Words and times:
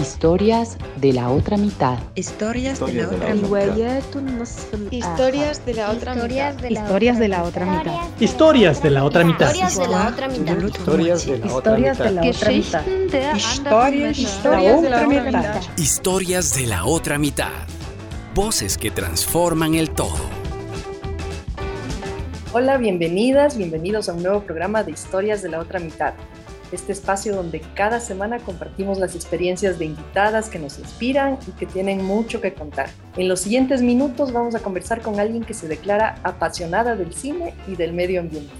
Historias 0.00 0.76
de 0.96 1.12
la 1.12 1.30
otra 1.30 1.56
mitad. 1.56 1.98
Historias 2.14 2.80
de 2.80 2.92
la 2.94 3.08
otra 3.08 3.34
mitad. 3.34 4.02
Historias 4.90 5.64
de 5.64 5.74
la 5.74 5.90
otra 5.90 6.14
mitad. 6.14 6.54
Historias 6.68 7.18
de 7.20 7.28
la 7.28 7.42
otra 7.42 7.64
mitad. 7.64 8.14
Historias 8.20 8.82
de 8.82 8.90
la 8.90 9.04
otra 9.04 9.24
mitad. 9.24 9.54
Historias 9.54 9.76
de 9.76 9.88
la 9.88 10.04
otra 10.04 10.28
mitad. 10.28 10.56
Historias 10.62 11.26
de 11.26 11.38
la 11.38 11.54
otra 11.54 11.78
mitad. 11.80 12.84
Historias 14.14 14.82
de 14.82 14.90
la 14.90 15.04
otra 15.04 15.06
mitad. 15.06 15.62
Historias 15.76 16.54
de 16.54 16.66
la 16.66 16.84
otra 16.84 17.18
mitad. 17.18 17.66
Voces 18.34 18.78
que 18.78 18.90
transforman 18.90 19.74
el 19.74 19.90
todo. 19.90 20.40
Hola, 22.52 22.78
bienvenidas, 22.78 23.56
bienvenidos 23.56 24.08
a 24.08 24.12
un 24.12 24.22
nuevo 24.22 24.42
programa 24.42 24.82
de 24.82 24.92
Historias 24.92 25.40
de 25.40 25.50
la 25.50 25.60
otra 25.60 25.78
mitad 25.78 26.14
este 26.72 26.92
espacio 26.92 27.34
donde 27.34 27.60
cada 27.74 28.00
semana 28.00 28.38
compartimos 28.38 28.98
las 28.98 29.14
experiencias 29.14 29.78
de 29.78 29.86
invitadas 29.86 30.48
que 30.48 30.58
nos 30.58 30.78
inspiran 30.78 31.38
y 31.46 31.50
que 31.52 31.66
tienen 31.66 32.04
mucho 32.04 32.40
que 32.40 32.54
contar. 32.54 32.90
En 33.16 33.28
los 33.28 33.40
siguientes 33.40 33.82
minutos 33.82 34.32
vamos 34.32 34.54
a 34.54 34.60
conversar 34.60 35.02
con 35.02 35.18
alguien 35.18 35.44
que 35.44 35.54
se 35.54 35.68
declara 35.68 36.16
apasionada 36.22 36.96
del 36.96 37.14
cine 37.14 37.54
y 37.66 37.76
del 37.76 37.92
medio 37.92 38.20
ambiente. 38.20 38.52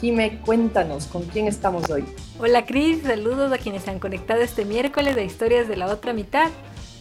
Jime, 0.00 0.38
cuéntanos, 0.44 1.06
¿con 1.06 1.22
quién 1.22 1.46
estamos 1.46 1.88
hoy? 1.90 2.04
Hola 2.38 2.66
Cris, 2.66 3.02
saludos 3.02 3.50
a 3.50 3.58
quienes 3.58 3.88
han 3.88 3.98
conectado 3.98 4.42
este 4.42 4.64
miércoles 4.64 5.16
de 5.16 5.24
Historias 5.24 5.68
de 5.68 5.76
la 5.76 5.86
otra 5.86 6.12
mitad. 6.12 6.50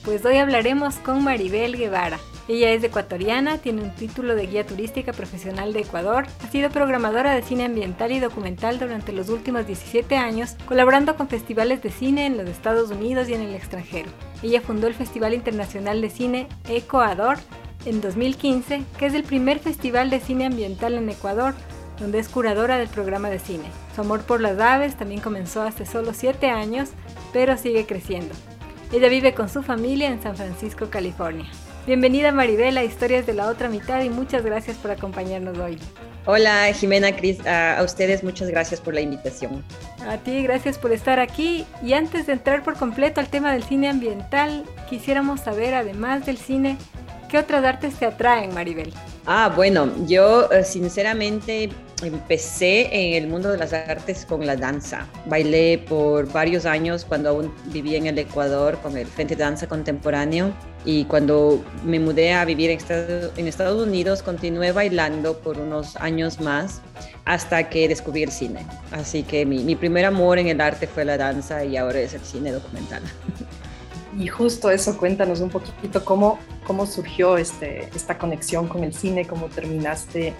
Pues 0.05 0.23
hoy 0.23 0.37
hablaremos 0.37 0.95
con 0.95 1.23
Maribel 1.23 1.75
Guevara. 1.77 2.19
Ella 2.47 2.69
es 2.69 2.83
ecuatoriana, 2.83 3.57
tiene 3.57 3.81
un 3.81 3.95
título 3.95 4.35
de 4.35 4.45
guía 4.45 4.67
turística 4.67 5.13
profesional 5.13 5.73
de 5.73 5.79
Ecuador, 5.79 6.27
ha 6.43 6.51
sido 6.51 6.69
programadora 6.69 7.33
de 7.33 7.41
cine 7.41 7.65
ambiental 7.65 8.11
y 8.11 8.19
documental 8.19 8.77
durante 8.77 9.13
los 9.13 9.29
últimos 9.29 9.65
17 9.65 10.15
años, 10.15 10.55
colaborando 10.67 11.15
con 11.15 11.27
festivales 11.27 11.81
de 11.81 11.89
cine 11.89 12.27
en 12.27 12.37
los 12.37 12.47
Estados 12.47 12.91
Unidos 12.91 13.29
y 13.29 13.33
en 13.33 13.41
el 13.41 13.55
extranjero. 13.55 14.11
Ella 14.43 14.61
fundó 14.61 14.85
el 14.85 14.93
Festival 14.93 15.33
Internacional 15.33 16.01
de 16.01 16.11
Cine 16.11 16.47
Ecuador 16.69 17.37
en 17.85 17.99
2015, 17.99 18.83
que 18.99 19.05
es 19.07 19.15
el 19.15 19.23
primer 19.23 19.57
festival 19.57 20.11
de 20.11 20.19
cine 20.19 20.45
ambiental 20.45 20.93
en 20.93 21.09
Ecuador, 21.09 21.55
donde 21.99 22.19
es 22.19 22.29
curadora 22.29 22.77
del 22.77 22.89
programa 22.89 23.31
de 23.31 23.39
cine. 23.39 23.65
Su 23.95 24.01
amor 24.01 24.21
por 24.21 24.39
las 24.39 24.59
aves 24.59 24.95
también 24.97 25.21
comenzó 25.21 25.63
hace 25.63 25.87
solo 25.87 26.13
7 26.13 26.47
años, 26.51 26.89
pero 27.33 27.57
sigue 27.57 27.87
creciendo. 27.87 28.35
Ella 28.91 29.09
vive 29.09 29.33
con 29.33 29.49
su 29.49 29.63
familia 29.63 30.09
en 30.09 30.21
San 30.21 30.35
Francisco, 30.35 30.91
California. 30.91 31.49
Bienvenida 31.85 32.31
Maribel 32.31 32.75
a 32.79 32.83
Historias 32.83 33.27
de 33.27 33.35
la 33.35 33.47
Otra 33.47 33.69
Mitad 33.69 34.01
y 34.01 34.09
muchas 34.09 34.43
gracias 34.43 34.75
por 34.77 34.89
acompañarnos 34.89 35.55
hoy. 35.59 35.77
Hola 36.25 36.73
Jimena, 36.73 37.15
Cris, 37.15 37.45
a, 37.45 37.79
ustedes 37.83 38.23
muchas 38.23 38.49
gracias 38.49 38.81
por 38.81 38.95
la 38.95 39.01
invitación. 39.01 39.63
A 40.09 40.17
ti, 40.17 40.41
gracias 40.41 40.79
por 40.79 40.91
estar 40.91 41.19
aquí. 41.19 41.63
Y 41.83 41.93
antes 41.93 42.25
de 42.25 42.33
entrar 42.33 42.63
por 42.63 42.75
completo 42.75 43.21
al 43.21 43.27
tema 43.27 43.53
del 43.53 43.63
cine 43.63 43.87
ambiental, 43.87 44.63
quisiéramos 44.89 45.41
saber, 45.41 45.75
además 45.75 46.25
del 46.25 46.37
cine, 46.37 46.75
¿qué 47.29 47.37
otras 47.37 47.63
artes 47.63 47.93
te 47.93 48.07
atraen, 48.07 48.51
Maribel? 48.55 48.91
Ah, 49.27 49.53
bueno, 49.55 49.91
yo 50.07 50.51
eh, 50.51 50.63
sinceramente 50.63 51.69
empecé 52.01 52.89
en 52.91 53.23
el 53.23 53.29
mundo 53.29 53.51
de 53.51 53.59
las 53.59 53.73
artes 53.73 54.25
con 54.25 54.43
la 54.47 54.55
danza. 54.55 55.05
Bailé 55.27 55.77
por 55.77 56.31
varios 56.33 56.65
años 56.65 57.05
cuando 57.05 57.29
aún 57.29 57.53
vivía 57.65 57.99
en 57.99 58.07
el 58.07 58.17
Ecuador 58.17 58.79
con 58.81 58.97
el 58.97 59.05
Frente 59.05 59.35
de 59.35 59.43
Danza 59.43 59.67
Contemporáneo 59.67 60.51
y 60.85 61.05
cuando 61.05 61.63
me 61.83 61.99
mudé 61.99 62.33
a 62.33 62.45
vivir 62.45 62.69
en 62.69 63.47
Estados 63.47 63.87
Unidos 63.87 64.21
continué 64.21 64.71
bailando 64.71 65.37
por 65.39 65.59
unos 65.59 65.95
años 65.97 66.39
más 66.39 66.81
hasta 67.25 67.69
que 67.69 67.87
descubrí 67.87 68.23
el 68.23 68.31
cine. 68.31 68.65
Así 68.91 69.23
que 69.23 69.45
mi, 69.45 69.75
primer 69.75 70.05
amor 70.05 70.37
en 70.37 70.47
el 70.47 70.61
arte 70.61 70.87
fue 70.87 71.03
la 71.03 71.17
danza 71.17 71.65
y 71.65 71.75
ahora 71.75 71.99
es 71.99 72.13
el 72.13 72.21
cine 72.21 72.51
documental. 72.51 73.03
Y 74.17 74.27
justo 74.27 74.71
eso, 74.71 74.97
cuéntanos 74.97 75.41
un 75.41 75.49
poquito 75.49 76.05
cómo, 76.05 76.39
cómo 76.65 76.85
surgió 76.85 77.35
este, 77.35 77.89
esta 77.93 78.17
conexión 78.17 78.65
con 78.69 78.85
el 78.85 78.93
cine, 78.93 79.27
cómo 79.27 79.47
terminaste 79.47 80.33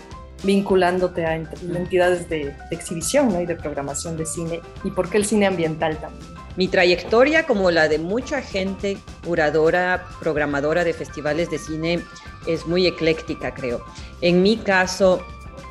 vinculándote 0.44 1.26
a 1.26 1.36
entidades 1.36 2.30
de, 2.30 2.56
exhibición 2.72 3.42
y 3.42 3.46
de 3.46 3.56
programación 3.56 4.16
de 4.16 4.26
cine 4.26 4.62
y 4.86 4.92
por 4.92 5.10
qué 5.10 5.18
el 5.18 5.26
cine 5.26 5.48
ambiental 5.48 5.98
también. 5.98 6.35
Mi 6.58 6.68
trayectoria, 6.70 7.46
como 7.46 7.70
la 7.70 7.90
de 7.90 8.00
mucha 8.00 8.42
gente 8.42 8.98
curadora, 9.26 10.08
programadora 10.20 10.84
de 10.84 10.94
festivales 10.94 11.50
de 11.50 11.58
cine, 11.58 12.00
es 12.48 12.66
muy 12.66 12.88
ecléctica, 12.88 13.54
creo. 13.54 13.84
En 14.22 14.42
mi 14.42 14.58
caso, 14.58 15.26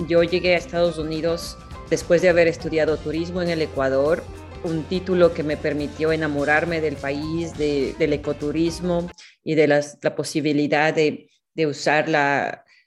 yo 0.06 0.23
llegué 0.23 0.55
a 0.55 0.59
Estados 0.59 0.99
Unidos 0.99 1.56
después 1.89 2.21
de 2.21 2.28
haber 2.28 2.49
estudiado 2.49 2.97
turismo 2.97 3.41
en 3.41 3.50
el 3.50 3.62
Ecuador, 3.62 4.23
un 4.62 4.83
título 4.84 5.33
que 5.33 5.43
me 5.43 5.56
permitió 5.56 6.12
enamorarme 6.12 6.81
del 6.81 6.97
país, 6.97 7.56
del 7.56 8.12
ecoturismo 8.12 9.11
y 9.43 9.55
de 9.55 9.69
la 9.69 10.17
posibilidad 10.17 10.93
de, 10.94 11.28
usar 11.67 12.09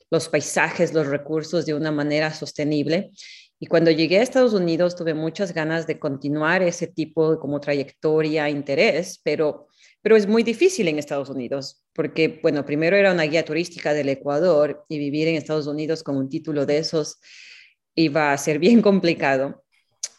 los 0.10 0.30
paisajes, 0.30 0.94
los 0.94 1.08
recursos 1.08 1.66
de 1.66 1.74
una 1.74 1.92
manera 1.92 2.34
sostenible. 2.34 3.12
Y 3.60 3.66
cuando 3.68 3.90
llegué 3.90 4.20
a 4.20 4.24
Estados 4.24 4.54
Unidos 4.54 4.96
tuve 4.96 5.14
muchas 5.14 5.54
ganas 5.54 5.88
de 5.88 5.98
continuar 6.00 6.62
ese 6.62 6.88
tipo 6.88 7.32
de 7.32 7.40
como 7.40 7.60
trayectoria, 7.60 8.50
interés, 8.50 9.20
pero, 9.24 9.68
pero 10.02 10.16
es 10.16 10.28
muy 10.28 10.44
difícil 10.44 10.88
en 10.88 11.00
Estados 11.00 11.30
Unidos, 11.30 11.84
porque, 11.94 12.40
bueno, 12.44 12.66
primero 12.66 12.96
era 12.96 13.12
una 13.12 13.24
guía 13.24 13.44
turística 13.44 13.94
del 13.94 14.10
Ecuador 14.10 14.86
y 14.88 15.00
vivir 15.00 15.28
en 15.28 15.36
Estados 15.36 15.66
Unidos 15.66 16.04
con 16.04 16.18
un 16.18 16.30
título 16.30 16.66
de 16.66 16.78
esos 16.78 17.20
iba 17.96 18.32
a 18.32 18.38
ser 18.38 18.60
bien 18.60 18.82
complicado. 18.82 19.64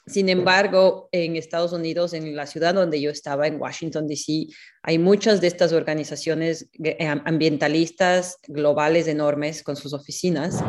Sin 0.09 0.29
embargo, 0.29 1.09
en 1.13 1.37
Estados 1.37 1.73
Unidos, 1.73 2.13
en 2.15 2.35
la 2.35 2.47
ciudad 2.47 2.75
donde 2.75 3.01
yo 3.01 3.11
estaba, 3.11 3.47
en 3.47 3.61
Washington, 3.61 4.07
D.C., 4.07 4.47
hay 4.83 4.99
muchas 4.99 5.41
de 5.41 5.49
estas 5.49 5.73
organizaciones 5.73 6.71
eh, 6.83 7.07
ambientalistas 7.25 8.37
globales 8.47 9.07
enormes 9.07 9.63
con 9.63 9.77
sus 9.77 9.93
oficinas. 9.93 10.65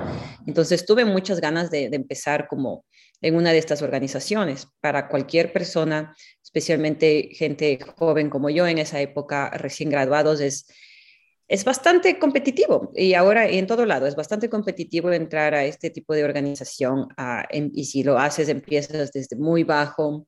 Entonces, 0.46 0.86
tuve 0.86 1.06
muchas 1.06 1.40
ganas 1.40 1.72
de, 1.72 1.90
de 1.90 1.96
empezar 1.96 2.48
como 2.48 2.86
en 3.22 3.36
una 3.36 3.52
de 3.52 3.58
estas 3.58 3.82
organizaciones. 3.82 4.68
Para 4.82 5.08
cualquier 5.08 5.54
persona, 5.54 6.16
especialmente 6.44 7.30
gente 7.34 7.80
joven 7.98 8.30
como 8.30 8.50
yo 8.50 8.68
en 8.68 8.78
esa 8.78 9.00
época, 9.00 9.50
recién 9.52 9.90
graduados, 9.90 10.42
es 10.42 10.68
es 11.50 11.66
bastante 11.66 12.20
competitivo 12.20 12.92
y 12.96 13.16
ahora 13.16 13.50
en 13.50 13.66
todo 13.66 13.84
lado 13.84 14.06
es 14.06 14.16
bastante 14.16 14.50
competitivo 14.50 15.12
entrar 15.12 15.56
a 15.56 15.66
este 15.66 15.90
tipo 15.90 16.14
de 16.14 16.24
organización 16.24 17.08
y 17.74 17.86
si 17.86 18.04
lo 18.04 18.20
haces 18.20 18.50
empiezas 18.50 19.12
desde 19.12 19.36
muy 19.36 19.64
bajo, 19.64 20.28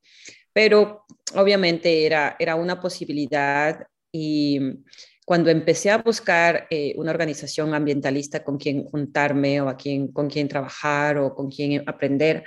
pero 0.51 1.05
obviamente 1.35 2.07
era, 2.07 2.35
era 2.39 2.55
una 2.55 2.81
posibilidad 2.81 3.85
y 4.11 4.59
cuando 5.23 5.51
empecé 5.51 5.91
a 5.91 5.99
buscar 5.99 6.65
eh, 6.71 6.93
una 6.97 7.11
organización 7.11 7.75
ambientalista 7.75 8.43
con 8.43 8.57
quien 8.57 8.83
juntarme 8.85 9.61
o 9.61 9.69
a 9.69 9.77
quien, 9.77 10.11
con 10.11 10.27
quien 10.27 10.47
trabajar 10.47 11.19
o 11.19 11.35
con 11.35 11.51
quien 11.51 11.83
aprender, 11.87 12.43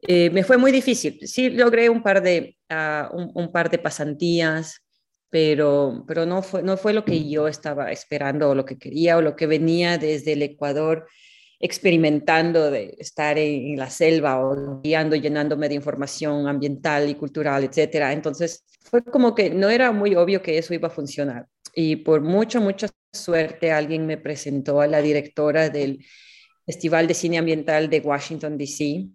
eh, 0.00 0.30
me 0.30 0.42
fue 0.44 0.56
muy 0.56 0.72
difícil. 0.72 1.20
Sí 1.22 1.50
logré 1.50 1.90
un 1.90 2.02
par 2.02 2.22
de, 2.22 2.56
ah, 2.70 3.10
un 3.12 3.52
par 3.52 3.70
de 3.70 3.78
pasantías, 3.78 4.81
pero, 5.32 6.04
pero 6.06 6.26
no, 6.26 6.42
fue, 6.42 6.62
no 6.62 6.76
fue 6.76 6.92
lo 6.92 7.06
que 7.06 7.26
yo 7.26 7.48
estaba 7.48 7.90
esperando 7.90 8.50
o 8.50 8.54
lo 8.54 8.66
que 8.66 8.76
quería 8.76 9.16
o 9.16 9.22
lo 9.22 9.34
que 9.34 9.46
venía 9.46 9.96
desde 9.96 10.34
el 10.34 10.42
Ecuador 10.42 11.08
experimentando 11.58 12.70
de 12.70 12.94
estar 12.98 13.38
en, 13.38 13.78
la 13.78 13.88
selva 13.88 14.44
o 14.44 14.82
guiando, 14.82 15.16
llenándome 15.16 15.70
de 15.70 15.76
información 15.76 16.46
ambiental 16.48 17.08
y 17.08 17.14
cultural, 17.14 17.64
etcétera. 17.64 18.12
Entonces 18.12 18.66
fue 18.82 19.02
como 19.02 19.34
que 19.34 19.48
no 19.48 19.70
era 19.70 19.90
muy 19.90 20.14
obvio 20.16 20.42
que 20.42 20.58
eso 20.58 20.74
iba 20.74 20.88
a 20.88 20.90
funcionar. 20.90 21.46
Y 21.74 21.96
por 21.96 22.20
mucha, 22.20 22.60
mucha 22.60 22.88
suerte 23.10 23.72
alguien 23.72 24.04
me 24.04 24.18
presentó 24.18 24.82
a 24.82 24.86
la 24.86 25.00
directora 25.00 25.70
del 25.70 26.04
Festival 26.66 27.06
de 27.06 27.14
Cine 27.14 27.38
Ambiental 27.38 27.88
de 27.88 28.00
Washington, 28.00 28.58
D.C., 28.58 29.06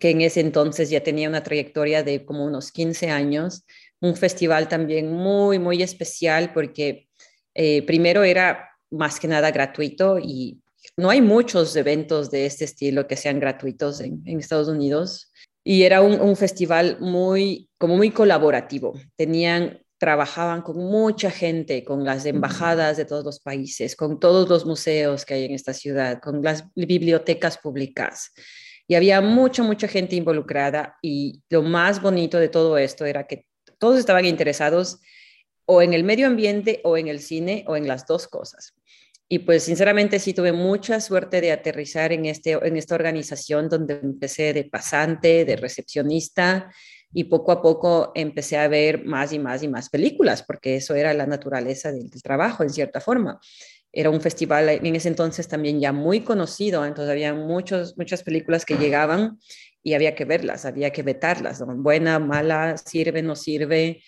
que 0.00 0.10
en 0.10 0.22
ese 0.22 0.40
entonces 0.40 0.90
ya 0.90 1.02
tenía 1.02 1.28
una 1.28 1.44
trayectoria 1.44 2.02
de 2.02 2.24
como 2.24 2.44
unos 2.44 2.72
15 2.72 3.10
años 3.10 3.64
un 4.00 4.16
festival 4.16 4.68
también 4.68 5.12
muy, 5.12 5.58
muy 5.58 5.82
especial 5.82 6.52
porque 6.52 7.08
eh, 7.54 7.82
primero 7.86 8.24
era 8.24 8.70
más 8.90 9.18
que 9.18 9.28
nada 9.28 9.50
gratuito 9.50 10.18
y 10.18 10.60
no 10.96 11.10
hay 11.10 11.20
muchos 11.20 11.74
eventos 11.76 12.30
de 12.30 12.46
este 12.46 12.64
estilo 12.64 13.06
que 13.06 13.16
sean 13.16 13.40
gratuitos 13.40 14.00
en, 14.00 14.22
Estados 14.26 14.68
Unidos. 14.68 15.32
Y 15.64 15.82
era 15.82 16.00
un, 16.00 16.36
festival 16.36 16.98
muy, 17.00 17.68
como 17.76 17.96
muy 17.96 18.12
colaborativo. 18.12 18.94
Tenían, 19.16 19.80
trabajaban 19.98 20.62
con 20.62 20.76
mucha 20.76 21.30
gente, 21.30 21.82
con 21.82 22.04
las 22.04 22.24
embajadas 22.24 22.96
de 22.96 23.04
todos 23.04 23.24
los 23.24 23.40
países, 23.40 23.96
con 23.96 24.20
todos 24.20 24.48
los 24.48 24.64
museos 24.64 25.24
que 25.24 25.34
hay 25.34 25.44
en 25.44 25.52
esta 25.52 25.72
ciudad, 25.72 26.20
con 26.20 26.40
las 26.40 26.64
bibliotecas 26.76 27.58
públicas. 27.58 28.32
Y 28.86 28.94
había 28.94 29.20
mucha, 29.20 29.64
mucha 29.64 29.88
gente 29.88 30.14
involucrada. 30.14 30.96
Y 31.02 31.42
lo 31.50 31.62
más 31.62 32.00
bonito 32.00 32.38
de 32.38 32.48
todo 32.48 32.78
esto 32.78 33.04
era 33.04 33.26
que 33.26 33.46
todos 33.78 33.98
estaban 33.98 34.24
interesados 34.24 35.00
o 35.64 35.82
en 35.82 35.92
el 35.92 36.04
medio 36.04 36.26
ambiente 36.26 36.80
o 36.84 36.96
en 36.96 37.08
el 37.08 37.20
cine 37.20 37.64
o 37.66 37.76
en 37.76 37.88
las 37.88 38.06
dos 38.06 38.28
cosas. 38.28 38.74
Y 39.28 39.40
pues 39.40 39.64
sinceramente 39.64 40.20
sí 40.20 40.32
tuve 40.32 40.52
mucha 40.52 41.00
suerte 41.00 41.40
de 41.40 41.50
aterrizar 41.50 42.12
en, 42.12 42.26
este, 42.26 42.52
en 42.52 42.76
esta 42.76 42.94
organización 42.94 43.68
donde 43.68 43.94
empecé 43.94 44.52
de 44.52 44.64
pasante, 44.64 45.44
de 45.44 45.56
recepcionista, 45.56 46.70
y 47.12 47.24
poco 47.24 47.50
a 47.50 47.62
poco 47.62 48.12
empecé 48.14 48.58
a 48.58 48.68
ver 48.68 49.04
más 49.04 49.32
y 49.32 49.38
más 49.38 49.62
y 49.62 49.68
más 49.68 49.88
películas, 49.88 50.42
porque 50.42 50.76
eso 50.76 50.94
era 50.94 51.14
la 51.14 51.26
naturaleza 51.26 51.90
del, 51.90 52.10
trabajo, 52.22 52.62
en 52.62 52.68
cierta 52.68 53.00
forma. 53.00 53.40
Era 53.90 54.10
un 54.10 54.20
festival 54.20 54.68
en 54.68 54.94
ese 54.94 55.08
entonces 55.08 55.48
también 55.48 55.80
ya 55.80 55.92
muy 55.92 56.20
conocido, 56.20 56.84
entonces 56.84 57.10
había 57.10 57.32
muchos, 57.32 57.96
muchas 57.96 58.22
películas 58.22 58.66
que 58.66 58.76
llegaban 58.76 59.38
y 59.86 59.94
había 59.94 60.16
que 60.16 60.24
verlas, 60.24 60.64
había 60.64 60.90
que 60.90 61.04
vetarlas, 61.04 61.62
buena, 61.64 62.18
mala, 62.18 62.76
sirve, 62.76 63.22
no 63.22 63.36
sirve. 63.36 64.02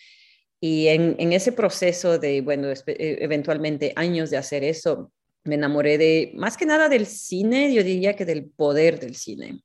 Y 0.61 0.89
en, 0.89 1.15
en 1.21 1.33
ese 1.33 1.53
proceso 1.53 2.19
de, 2.19 2.41
bueno, 2.41 2.69
e, 2.69 3.19
eventualmente 3.21 3.93
años 3.95 4.31
de 4.31 4.39
hacer 4.39 4.65
eso, 4.65 5.13
me 5.45 5.55
enamoré 5.55 5.97
de, 5.97 6.33
más 6.35 6.57
que 6.57 6.67
nada 6.67 6.89
del 6.89 7.07
cine, 7.07 7.73
yo 7.73 7.85
diría 7.85 8.17
que 8.17 8.25
del 8.25 8.47
poder 8.51 8.99
del 8.99 9.15
cine 9.15 9.61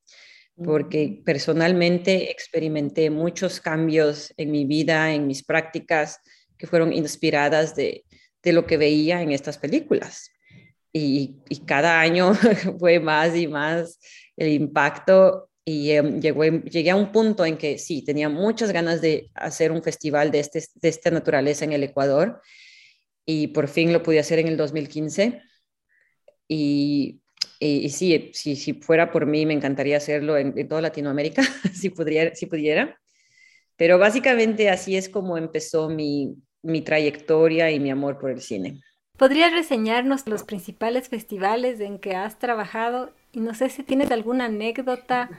porque 0.55 1.19
personalmente 1.25 2.29
experimenté 2.29 3.09
muchos 3.09 3.59
cambios 3.59 4.31
en 4.37 4.51
mi 4.51 4.65
vida, 4.65 5.11
en 5.11 5.25
mis 5.25 5.43
prácticas, 5.43 6.19
que 6.59 6.67
fueron 6.67 6.93
inspiradas 6.93 7.75
de, 7.75 8.05
lo 8.43 8.67
que 8.67 8.77
veía 8.77 9.23
en 9.23 9.31
estas 9.31 9.57
películas. 9.57 10.29
Y, 10.91 11.39
cada 11.65 11.99
año 11.99 12.35
fue 12.79 12.99
más 12.99 13.35
y 13.35 13.47
más 13.47 13.99
el 14.37 14.49
impacto 14.49 15.49
y 15.65 15.91
em, 15.91 16.19
llegué 16.19 16.89
a 16.89 16.95
un 16.95 17.11
punto 17.11 17.45
en 17.45 17.57
que 17.57 17.77
sí, 17.77 18.03
tenía 18.03 18.29
muchas 18.29 18.71
ganas 18.71 19.01
de 19.01 19.29
hacer 19.33 19.71
un 19.71 19.83
festival 19.83 20.31
de, 20.31 20.39
este, 20.39 20.63
de 20.75 20.89
esta 20.89 21.11
naturaleza 21.11 21.65
en 21.65 21.73
el 21.73 21.83
Ecuador 21.83 22.41
y 23.25 23.47
por 23.47 23.67
fin 23.67 23.93
lo 23.93 24.03
pude 24.03 24.19
hacer 24.19 24.39
en 24.39 24.47
el 24.47 24.57
2015. 24.57 25.41
Y 26.47 27.23
y, 27.65 27.89
sí, 27.89 28.31
si, 28.33 28.57
si, 28.57 28.73
fuera 28.73 29.09
por 29.09 29.25
mí, 29.25 29.45
me 29.45 29.53
encantaría 29.53 29.95
hacerlo 29.95 30.37
en, 30.37 30.67
toda 30.67 30.81
Latinoamérica, 30.81 31.43
si, 31.73 31.89
pudiera, 31.89 32.35
si 32.35 32.45
pudiera. 32.45 32.99
Pero 33.77 33.97
básicamente 33.97 34.69
así 34.69 34.97
es 34.97 35.07
como 35.07 35.37
empezó 35.37 35.89
mi, 35.89 36.35
mi 36.61 36.81
trayectoria 36.81 37.71
y 37.71 37.79
mi 37.79 37.89
amor 37.89 38.19
por 38.19 38.31
el 38.31 38.41
cine. 38.41 38.81
¿Podrías 39.17 39.53
reseñarnos 39.53 40.27
los 40.27 40.43
principales 40.43 41.07
festivales 41.07 41.79
en 41.79 41.99
que 41.99 42.15
has 42.15 42.37
trabajado? 42.37 43.13
Y 43.31 43.39
no 43.39 43.53
sé 43.53 43.69
si 43.69 43.83
tienes 43.83 44.11
alguna 44.11 44.45
anécdota 44.45 45.29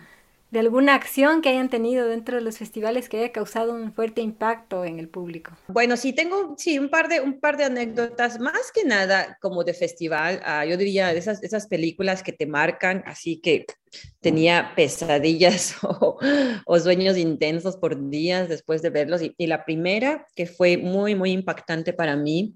de 0.54 0.60
alguna 0.60 0.94
acción 0.94 1.42
que 1.42 1.48
hayan 1.48 1.68
tenido 1.68 2.06
dentro 2.06 2.36
de 2.36 2.40
los 2.40 2.58
festivales 2.58 3.08
que 3.08 3.18
haya 3.18 3.32
causado 3.32 3.74
un 3.74 3.92
fuerte 3.92 4.20
impacto 4.20 4.84
en 4.84 5.00
el 5.00 5.08
público. 5.08 5.50
Bueno, 5.66 5.96
sí, 5.96 6.12
tengo 6.12 6.54
sí, 6.56 6.78
un, 6.78 6.90
par 6.90 7.08
de, 7.08 7.20
un 7.20 7.40
par 7.40 7.56
de 7.56 7.64
anécdotas, 7.64 8.38
más 8.38 8.70
que 8.72 8.84
nada 8.84 9.36
como 9.40 9.64
de 9.64 9.74
festival. 9.74 10.40
Uh, 10.46 10.64
yo 10.68 10.76
diría 10.76 11.12
esas, 11.12 11.42
esas 11.42 11.66
películas 11.66 12.22
que 12.22 12.30
te 12.30 12.46
marcan, 12.46 13.02
así 13.04 13.40
que 13.40 13.66
tenía 14.20 14.74
pesadillas 14.76 15.74
o, 15.82 16.78
sueños 16.78 17.18
intensos 17.18 17.76
por 17.76 18.08
días 18.08 18.48
después 18.48 18.80
de 18.80 18.90
verlos. 18.90 19.22
Y 19.36 19.46
la 19.48 19.64
primera 19.64 20.24
que 20.36 20.46
fue 20.46 20.76
muy, 20.76 21.16
muy 21.16 21.32
impactante 21.32 21.92
para 21.92 22.14
mí, 22.14 22.54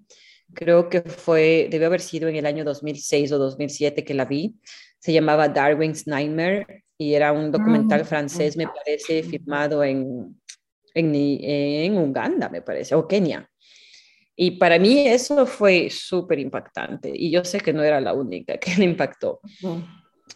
creo 0.54 0.88
que 0.88 1.02
fue, 1.02 1.66
debió 1.68 1.88
haber 1.88 2.00
sido 2.00 2.28
en 2.28 2.36
el 2.36 2.46
año 2.46 2.62
2006 2.62 3.32
o 3.32 3.38
2007 3.38 4.04
que 4.04 4.14
la 4.14 4.24
vi, 4.24 4.54
se 4.98 5.12
llamaba 5.12 5.48
Darwin's 5.48 6.06
Nightmare 6.06 6.84
y 6.98 7.14
era 7.14 7.32
un 7.32 7.52
documental 7.52 8.00
ah, 8.00 8.04
francés, 8.04 8.56
me 8.56 8.66
parece, 8.66 9.22
filmado 9.22 9.84
en, 9.84 10.36
en, 10.94 11.14
en, 11.14 11.96
Uganda, 11.96 12.48
me 12.48 12.60
parece, 12.60 12.94
o 12.94 13.06
Kenia. 13.06 13.48
Y 14.34 14.52
para 14.52 14.78
mí 14.78 15.06
eso 15.06 15.46
fue 15.46 15.88
súper 15.90 16.38
impactante 16.38 17.10
y 17.14 17.30
yo 17.30 17.44
sé 17.44 17.60
que 17.60 17.72
no 17.72 17.82
era 17.82 18.00
la 18.00 18.12
única 18.12 18.58
que 18.58 18.74
le 18.76 18.84
impactó. 18.84 19.40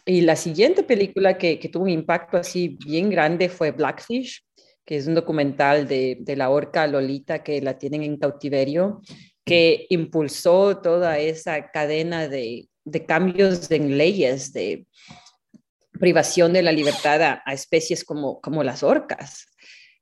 Y 0.05 0.21
la 0.21 0.35
siguiente 0.35 0.83
película 0.83 1.37
que, 1.37 1.59
que, 1.59 1.69
tuvo 1.69 1.83
un 1.83 1.89
impacto 1.89 2.37
así 2.37 2.77
bien 2.85 3.09
grande 3.09 3.47
fue 3.49 3.71
Blackfish, 3.71 4.43
que 4.85 4.97
es 4.97 5.07
un 5.07 5.15
documental 5.15 5.87
de, 5.87 6.17
de 6.19 6.35
la 6.35 6.49
orca 6.49 6.87
Lolita 6.87 7.43
que 7.43 7.61
la 7.61 7.77
tienen 7.77 8.03
en 8.03 8.17
cautiverio, 8.17 9.01
que 9.45 9.85
impulsó 9.89 10.77
toda 10.77 11.19
esa 11.19 11.69
cadena 11.71 12.27
de, 12.27 12.67
de 12.85 13.05
cambios 13.05 13.69
en 13.71 13.97
leyes, 13.97 14.53
de, 14.53 14.85
privación 15.99 16.53
de 16.53 16.63
la 16.63 16.71
libertad 16.71 17.21
a, 17.45 17.53
especies 17.53 18.03
como, 18.03 18.41
como 18.41 18.63
las 18.63 18.83
orcas, 18.83 19.45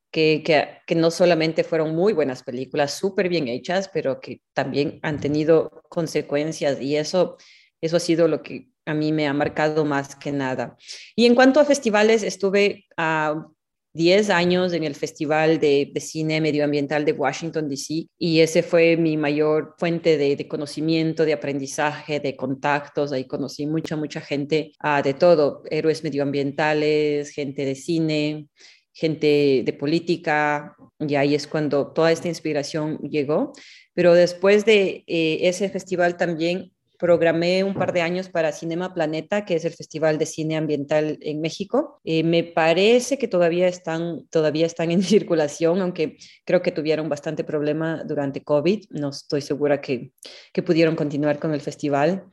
que, 0.10 0.44
que, 0.88 0.96
no 0.96 1.12
solamente 1.12 1.64
fueron 1.64 1.96
muy 1.96 2.12
buenas 2.14 2.44
películas, 2.44 2.94
súper 2.94 3.30
bien 3.30 3.48
hechas, 3.48 3.90
pero 3.94 4.20
que 4.20 4.42
también 4.54 5.00
han 5.04 5.20
tenido 5.20 5.84
consecuencias 5.90 6.82
y 6.82 6.98
eso, 6.98 7.38
eso 7.82 7.98
ha 7.98 8.00
sido 8.00 8.28
lo 8.28 8.42
que 8.42 8.70
a 8.86 8.94
mí 8.94 9.12
me 9.12 9.28
ha 9.28 9.34
marcado 9.34 9.86
más 9.86 10.16
que 10.16 10.32
nada. 10.32 10.76
Y 11.16 11.28
en 11.28 11.36
cuanto 11.36 11.60
a 11.60 11.66
festivales, 11.66 12.24
estuve 12.24 12.86
a 12.98 13.48
10 13.94 14.30
años 14.30 14.74
en 14.74 14.84
el 14.84 14.96
Festival 14.96 15.60
de, 15.60 15.92
Cine 16.00 16.40
Medioambiental 16.40 17.04
de 17.04 17.12
Washington, 17.12 17.68
D.C. 17.68 18.08
Y 18.18 18.40
ese 18.40 18.64
fue 18.64 18.96
mi 18.96 19.18
mayor 19.18 19.76
fuente 19.78 20.18
de, 20.18 20.48
conocimiento, 20.48 21.26
de 21.26 21.34
aprendizaje, 21.34 22.20
de 22.20 22.36
contactos. 22.36 23.12
Ahí 23.12 23.26
conocí 23.26 23.68
mucha, 23.68 23.96
mucha 23.98 24.22
gente 24.22 24.72
ah, 24.80 25.02
de 25.02 25.14
todo, 25.14 25.64
héroes 25.70 26.04
medioambientales, 26.04 27.32
gente 27.32 27.66
de 27.66 27.76
cine, 27.76 28.48
gente 28.94 29.64
de 29.66 29.74
política. 29.74 30.76
Y 31.00 31.16
ahí 31.16 31.36
es 31.36 31.48
cuando 31.48 31.92
toda 31.92 32.12
esta 32.12 32.30
inspiración 32.30 32.98
llegó. 33.00 33.52
Pero 33.94 34.14
después 34.14 34.64
de 34.66 35.04
eh, 35.08 35.40
ese 35.42 35.70
festival 35.70 36.16
también 36.16 36.72
programé 37.02 37.64
un 37.64 37.74
par 37.74 37.94
de 37.94 38.02
años 38.02 38.30
para 38.30 38.52
Cinema 38.52 38.94
Planeta, 38.94 39.44
que 39.44 39.56
es 39.56 39.66
el 39.66 39.74
Festival 39.74 40.20
de 40.20 40.28
Cine 40.28 40.56
Ambiental 40.56 41.18
en 41.22 41.42
México. 41.42 42.00
Eh, 42.04 42.24
me 42.24 42.44
parece 42.44 43.18
que 43.18 43.28
todavía 43.28 43.68
están, 43.68 44.28
todavía 44.28 44.68
están 44.68 44.92
en 44.92 45.02
circulación, 45.16 45.82
aunque 45.82 46.18
creo 46.46 46.62
que 46.62 46.72
tuvieron 46.72 47.10
bastante 47.10 47.44
problema 47.44 48.04
durante 48.06 48.44
COVID. 48.44 48.86
No 48.92 49.10
estoy 49.10 49.42
segura 49.42 49.82
que, 49.82 50.12
que 50.54 50.62
pudieron 50.62 50.96
continuar 50.96 51.40
con 51.40 51.56
el 51.56 51.62
festival. 51.62 52.26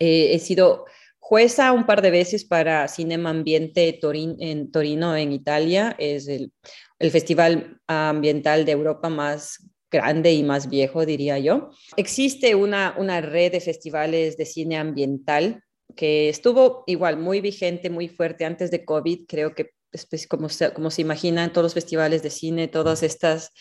Eh, 0.00 0.34
he 0.34 0.40
sido 0.40 0.86
jueza 1.20 1.70
un 1.70 1.86
par 1.86 2.02
de 2.02 2.10
veces 2.10 2.44
para 2.44 2.88
Cinema 2.88 3.30
Ambiente 3.30 4.00
en 4.40 4.72
Torino, 4.72 5.14
en 5.16 5.32
Italia. 5.32 5.94
Es 6.00 6.26
el, 6.26 6.50
el 6.98 7.10
festival 7.12 7.80
ambiental 7.86 8.64
de 8.64 8.72
Europa 8.72 9.08
más 9.08 9.69
grande 9.90 10.32
y 10.32 10.42
más 10.42 10.68
viejo, 10.68 11.04
diría 11.04 11.38
yo. 11.38 11.70
Existe 11.96 12.54
una, 12.54 12.94
una 12.96 13.20
red 13.20 13.52
de 13.52 13.60
festivales 13.60 14.36
de 14.36 14.46
cine 14.46 14.76
ambiental 14.76 15.62
que 15.96 16.28
estuvo 16.28 16.84
igual 16.86 17.16
muy 17.18 17.40
vigente, 17.40 17.90
muy 17.90 18.08
fuerte 18.08 18.44
antes 18.44 18.70
de 18.70 18.84
COVID. 18.84 19.26
Creo 19.26 19.54
que, 19.54 19.70
pues, 20.08 20.26
como, 20.26 20.48
se, 20.48 20.72
como 20.72 20.90
se 20.90 21.02
imaginan, 21.02 21.52
todos 21.52 21.64
los 21.64 21.74
festivales 21.74 22.22
de 22.22 22.30
cine, 22.30 22.68
todas 22.68 23.02
estas, 23.02 23.52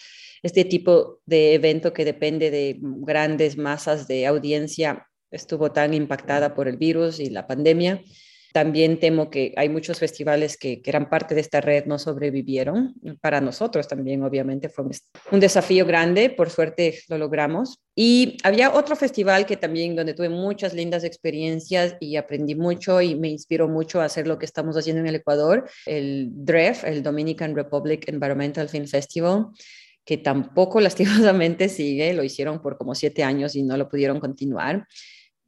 este 0.44 0.64
tipo 0.66 1.20
de 1.26 1.56
evento 1.56 1.92
que 1.94 2.06
depende 2.06 2.52
de 2.52 2.78
grandes 2.80 3.58
masas 3.58 4.08
de 4.08 4.28
audiencia, 4.28 5.08
estuvo 5.32 5.72
tan 5.72 5.94
impactada 5.94 6.54
por 6.56 6.68
el 6.68 6.78
virus 6.78 7.20
y 7.20 7.30
la 7.30 7.48
pandemia 7.48 8.04
también 8.54 9.00
temo 9.00 9.30
que 9.30 9.54
hay 9.58 9.70
muchos 9.70 10.00
festivales 10.00 10.58
que, 10.58 10.82
que, 10.82 10.90
eran 10.90 11.10
parte 11.10 11.36
de 11.36 11.42
esta 11.42 11.62
red 11.62 11.86
no 11.86 12.00
sobrevivieron. 12.00 12.96
Para 13.22 13.42
nosotros 13.42 13.88
también, 13.88 14.24
obviamente, 14.24 14.70
fue 14.70 14.86
un 15.32 15.40
desafío 15.40 15.86
grande. 15.86 16.30
Por 16.30 16.50
suerte 16.50 17.00
lo 17.10 17.18
logramos. 17.18 17.80
Y 17.96 18.38
había 18.44 18.74
otro 18.74 18.96
festival 18.96 19.46
que 19.46 19.58
también, 19.58 19.96
donde 19.96 20.14
tuve 20.14 20.30
muchas 20.30 20.74
lindas 20.74 21.04
experiencias 21.04 21.96
y 22.00 22.16
aprendí 22.16 22.56
mucho 22.56 23.02
y 23.02 23.16
me 23.16 23.30
inspiró 23.30 23.68
mucho 23.68 24.02
a 24.02 24.06
hacer 24.06 24.28
lo 24.28 24.40
que 24.40 24.46
estamos 24.46 24.78
haciendo 24.78 25.02
en 25.02 25.08
el 25.08 25.16
Ecuador, 25.16 25.70
el 25.86 26.30
DREF, 26.32 26.86
el 26.86 27.04
Dominican 27.04 27.56
Republic 27.56 28.08
Environmental 28.08 28.70
Film 28.70 28.88
Festival 28.88 29.48
que 30.06 30.18
tampoco 30.18 30.80
lastimosamente 30.82 31.70
sigue, 31.70 32.14
lo 32.14 32.24
hicieron 32.24 32.62
por 32.64 32.78
como 32.80 32.96
siete 32.96 33.24
años 33.24 33.56
y 33.56 33.62
no 33.62 33.78
lo 33.78 33.90
pudieron 33.90 34.20
continuar 34.20 34.88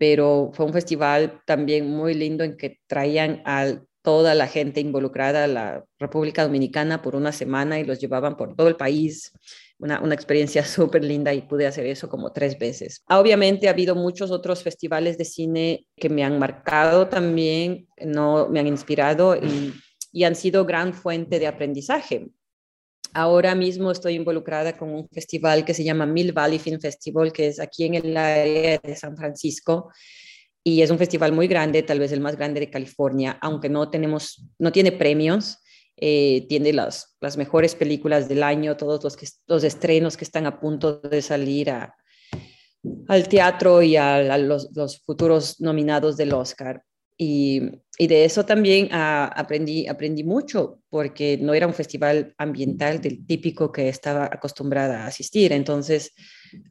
pero 0.02 0.50
fue 0.56 0.66
un 0.66 0.74
festival 0.74 1.44
también 1.46 1.88
muy 1.88 2.16
lindo 2.16 2.44
en 2.44 2.58
que 2.58 2.80
traían 2.88 3.44
a 3.46 3.84
toda 4.02 4.34
la 4.34 4.48
gente 4.48 4.82
involucrada 4.82 5.44
a 5.44 5.48
la 5.48 5.86
República 6.00 6.42
Dominicana 6.42 7.04
por 7.04 7.16
una 7.16 7.32
semana 7.32 7.80
y 7.80 7.84
los 7.86 8.00
llevaban 8.00 8.36
por 8.36 8.56
todo 8.56 8.68
el 8.68 8.78
país. 8.78 9.32
Una, 9.78 10.02
una 10.02 10.16
experiencia 10.16 10.66
súper 10.66 11.04
linda 11.04 11.36
y 11.36 11.44
pude 11.44 11.68
hacer 11.68 11.86
eso 11.86 12.10
como 12.10 12.32
tres 12.32 12.58
veces. 12.58 13.04
Obviamente 13.10 13.68
ha 13.68 13.74
habido 13.74 13.94
muchos 13.94 14.32
otros 14.32 14.64
festivales 14.64 15.20
de 15.20 15.26
cine 15.26 15.86
que 15.96 16.10
me 16.10 16.24
han 16.24 16.40
marcado 16.40 17.08
también, 17.08 17.88
no 18.04 18.50
me 18.50 18.60
han 18.60 18.66
inspirado 18.66 19.36
y, 19.36 19.72
y 20.12 20.24
han 20.24 20.34
sido 20.34 20.66
gran 20.66 20.96
fuente 20.96 21.38
de 21.38 21.46
aprendizaje. 21.46 22.32
Ahora 23.14 23.56
mismo 23.56 23.92
estoy 23.92 24.16
involucrada 24.16 24.78
con 24.78 24.90
un 24.90 25.10
festival 25.10 25.66
que 25.66 25.74
se 25.74 25.84
llama 25.84 26.06
Mill 26.06 26.32
Valley 26.32 26.60
Film 26.60 26.80
Festival, 26.80 27.34
que 27.34 27.48
es 27.48 27.60
aquí 27.60 27.86
en 27.86 27.96
el 27.96 28.16
área 28.16 28.78
de 28.78 28.96
San 28.96 29.18
Francisco. 29.18 29.92
Y 30.64 30.82
es 30.82 30.92
un 30.92 30.98
festival 30.98 31.32
muy 31.32 31.48
grande, 31.48 31.84
tal 31.84 32.00
vez 32.00 32.12
el 32.12 32.22
más 32.22 32.38
grande 32.38 32.60
de 32.60 32.70
California, 32.70 33.38
aunque 33.42 33.68
no, 33.68 33.90
tenemos, 33.90 34.46
no 34.60 34.72
tiene 34.72 34.92
premios. 34.92 35.58
Eh, 35.98 36.48
tiene 36.48 36.74
las, 36.74 37.16
mejores 37.38 37.76
películas 37.76 38.28
del 38.28 38.42
año, 38.42 38.76
todos 38.76 39.04
los, 39.48 39.64
estrenos 39.64 40.18
que 40.18 40.24
están 40.24 40.48
a 40.48 40.60
punto 40.60 41.00
de 41.00 41.22
salir 41.22 41.70
al 41.70 43.28
teatro 43.28 43.84
y 43.84 43.98
a, 43.98 44.38
los, 44.40 44.70
los, 44.76 45.02
futuros 45.02 45.60
nominados 45.60 46.18
del 46.18 46.34
Oscar. 46.34 46.84
Y, 47.18 47.62
de 48.08 48.26
eso 48.26 48.46
también 48.46 48.90
ah, 48.92 49.32
aprendí, 49.36 49.88
aprendí 49.88 50.24
mucho, 50.24 50.80
porque 50.90 51.38
no 51.40 51.54
era 51.54 51.68
un 51.68 51.74
festival 51.74 52.34
ambiental 52.38 53.00
del 53.00 53.26
típico 53.26 53.72
que 53.72 53.90
estaba 53.90 54.26
acostumbrada 54.26 55.04
a 55.04 55.08
asistir. 55.08 55.54
Entonces, 55.54 56.14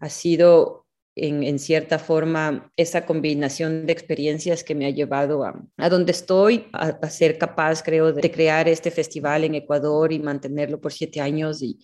ha 0.00 0.08
sido 0.08 0.86
en, 1.14 1.58
cierta 1.58 1.98
forma 1.98 2.72
esa 2.76 3.06
combinación 3.06 3.86
de 3.86 3.92
experiencias 3.92 4.64
que 4.64 4.74
me 4.74 4.86
ha 4.86 4.90
llevado 4.90 5.44
a, 5.44 5.62
a 5.76 5.88
donde 5.88 6.12
estoy, 6.12 6.66
a, 6.72 7.08
ser 7.08 7.38
capaz, 7.38 7.82
creo, 7.82 8.12
de, 8.12 8.30
crear 8.30 8.68
este 8.68 8.90
festival 8.90 9.44
en 9.44 9.54
Ecuador 9.54 10.12
y 10.12 10.18
mantenerlo 10.18 10.80
por 10.80 10.92
siete 10.92 11.20
años 11.20 11.62
y 11.62 11.78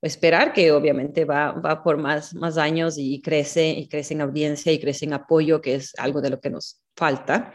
esperar 0.00 0.52
que 0.52 0.72
obviamente 0.72 1.24
va, 1.24 1.52
va 1.52 1.82
por 1.82 1.96
más, 1.96 2.34
más 2.34 2.56
años 2.56 2.96
y 2.96 3.20
crece, 3.20 3.68
y 3.68 3.88
crece 3.88 4.14
en 4.14 4.20
audiencia 4.20 4.72
y 4.72 4.78
crece 4.78 5.04
en 5.04 5.14
apoyo, 5.14 5.60
que 5.60 5.74
es 5.74 5.92
algo 5.98 6.20
de 6.20 6.30
lo 6.30 6.40
que 6.40 6.50
nos 6.50 6.80
falta 6.94 7.52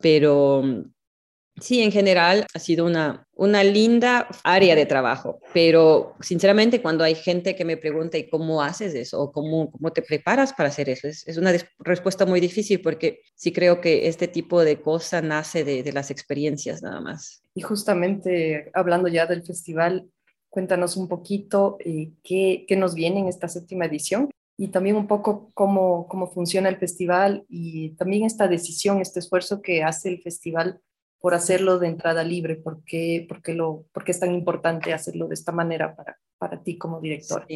pero 0.00 0.62
sí, 1.60 1.82
en 1.82 1.92
general 1.92 2.46
ha 2.54 2.58
sido 2.58 2.86
una, 2.86 3.26
una 3.34 3.64
linda 3.64 4.28
área 4.44 4.74
de 4.74 4.86
trabajo, 4.86 5.40
pero 5.52 6.14
sinceramente 6.20 6.82
cuando 6.82 7.04
hay 7.04 7.14
gente 7.14 7.56
que 7.56 7.64
me 7.64 7.76
pregunta, 7.76 8.18
¿y 8.18 8.28
cómo 8.28 8.62
haces 8.62 8.94
eso? 8.94 9.20
¿O 9.20 9.32
cómo, 9.32 9.70
cómo 9.70 9.92
te 9.92 10.02
preparas 10.02 10.52
para 10.52 10.68
hacer 10.68 10.88
eso? 10.88 11.08
Es, 11.08 11.36
una 11.36 11.52
respuesta 11.78 12.26
muy 12.26 12.40
difícil 12.40 12.80
porque 12.80 13.22
sí 13.34 13.52
creo 13.52 13.80
que 13.80 14.08
este 14.08 14.28
tipo 14.28 14.62
de 14.62 14.80
cosa 14.80 15.22
nace 15.22 15.64
de, 15.64 15.92
las 15.92 16.10
experiencias 16.10 16.82
nada 16.82 17.00
más. 17.00 17.42
Y 17.54 17.62
justamente 17.62 18.70
hablando 18.74 19.08
ya 19.08 19.26
del 19.26 19.42
festival, 19.42 20.08
cuéntanos 20.50 20.96
un 20.96 21.08
poquito 21.08 21.78
eh, 21.80 22.12
qué, 22.22 22.64
qué, 22.68 22.76
nos 22.76 22.94
viene 22.94 23.20
en 23.20 23.28
esta 23.28 23.48
séptima 23.48 23.86
edición 23.86 24.30
y 24.60 24.68
también 24.68 24.96
un 24.96 25.06
poco 25.06 25.52
cómo, 25.54 26.08
cómo 26.08 26.26
funciona 26.26 26.68
el 26.68 26.78
festival 26.78 27.46
y 27.48 27.90
también 27.90 28.24
esta 28.24 28.48
decisión, 28.48 29.00
este 29.00 29.20
esfuerzo 29.20 29.62
que 29.62 29.84
hace 29.84 30.08
el 30.08 30.20
festival 30.20 30.80
por 31.20 31.34
hacerlo 31.34 31.78
de 31.78 31.86
entrada 31.86 32.24
libre, 32.24 32.56
¿por 32.56 32.82
qué, 32.84 33.24
por 33.28 33.40
qué 33.40 33.54
lo, 33.54 33.86
por 33.92 34.04
qué 34.04 34.10
es 34.10 34.20
tan 34.20 34.34
importante 34.34 34.92
hacerlo 34.92 35.28
de 35.28 35.34
esta 35.34 35.52
manera 35.52 35.94
para, 35.94 36.18
para 36.38 36.60
ti 36.60 36.76
como 36.76 37.00
director? 37.00 37.46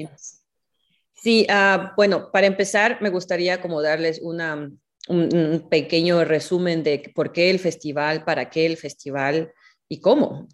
Sí, 1.12 1.44
ah, 1.50 1.92
bueno, 1.96 2.30
para 2.32 2.46
empezar 2.46 3.02
me 3.02 3.10
gustaría 3.10 3.60
como 3.60 3.82
darles 3.82 4.20
una, 4.22 4.70
un, 5.08 5.66
pequeño 5.68 6.24
resumen 6.24 6.84
de 6.84 7.12
por 7.14 7.32
qué 7.32 7.50
el 7.50 7.58
festival, 7.58 8.24
para 8.24 8.48
qué 8.48 8.64
el 8.64 8.76
festival 8.76 9.52
y 9.88 10.00
cómo. 10.00 10.48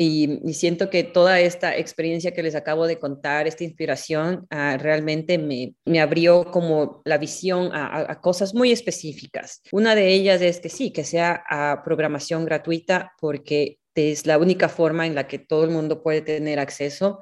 Y, 0.00 0.54
siento 0.54 0.90
que 0.90 1.02
toda 1.02 1.40
esta 1.40 1.76
experiencia 1.76 2.30
que 2.30 2.44
les 2.44 2.54
acabo 2.54 2.86
de 2.86 3.00
contar, 3.00 3.48
esta 3.48 3.64
inspiración, 3.64 4.46
ah, 4.48 4.76
realmente 4.80 5.38
me, 5.38 5.74
me, 5.84 6.00
abrió 6.00 6.52
como 6.52 7.02
la 7.04 7.18
visión 7.18 7.70
a, 7.72 8.20
cosas 8.20 8.54
muy 8.54 8.70
específicas. 8.70 9.60
Una 9.72 9.96
de 9.96 10.14
ellas 10.14 10.40
es 10.40 10.60
que 10.60 10.68
sí, 10.68 10.92
que 10.92 11.02
sea 11.02 11.42
a 11.50 11.82
programación 11.84 12.44
gratuita 12.44 13.10
porque 13.20 13.78
es 13.96 14.24
la 14.24 14.38
única 14.38 14.68
forma 14.68 15.04
en 15.04 15.16
la 15.16 15.26
que 15.26 15.40
todo 15.40 15.64
el 15.64 15.70
mundo 15.70 16.00
puede 16.00 16.20
tener 16.20 16.60
acceso. 16.60 17.18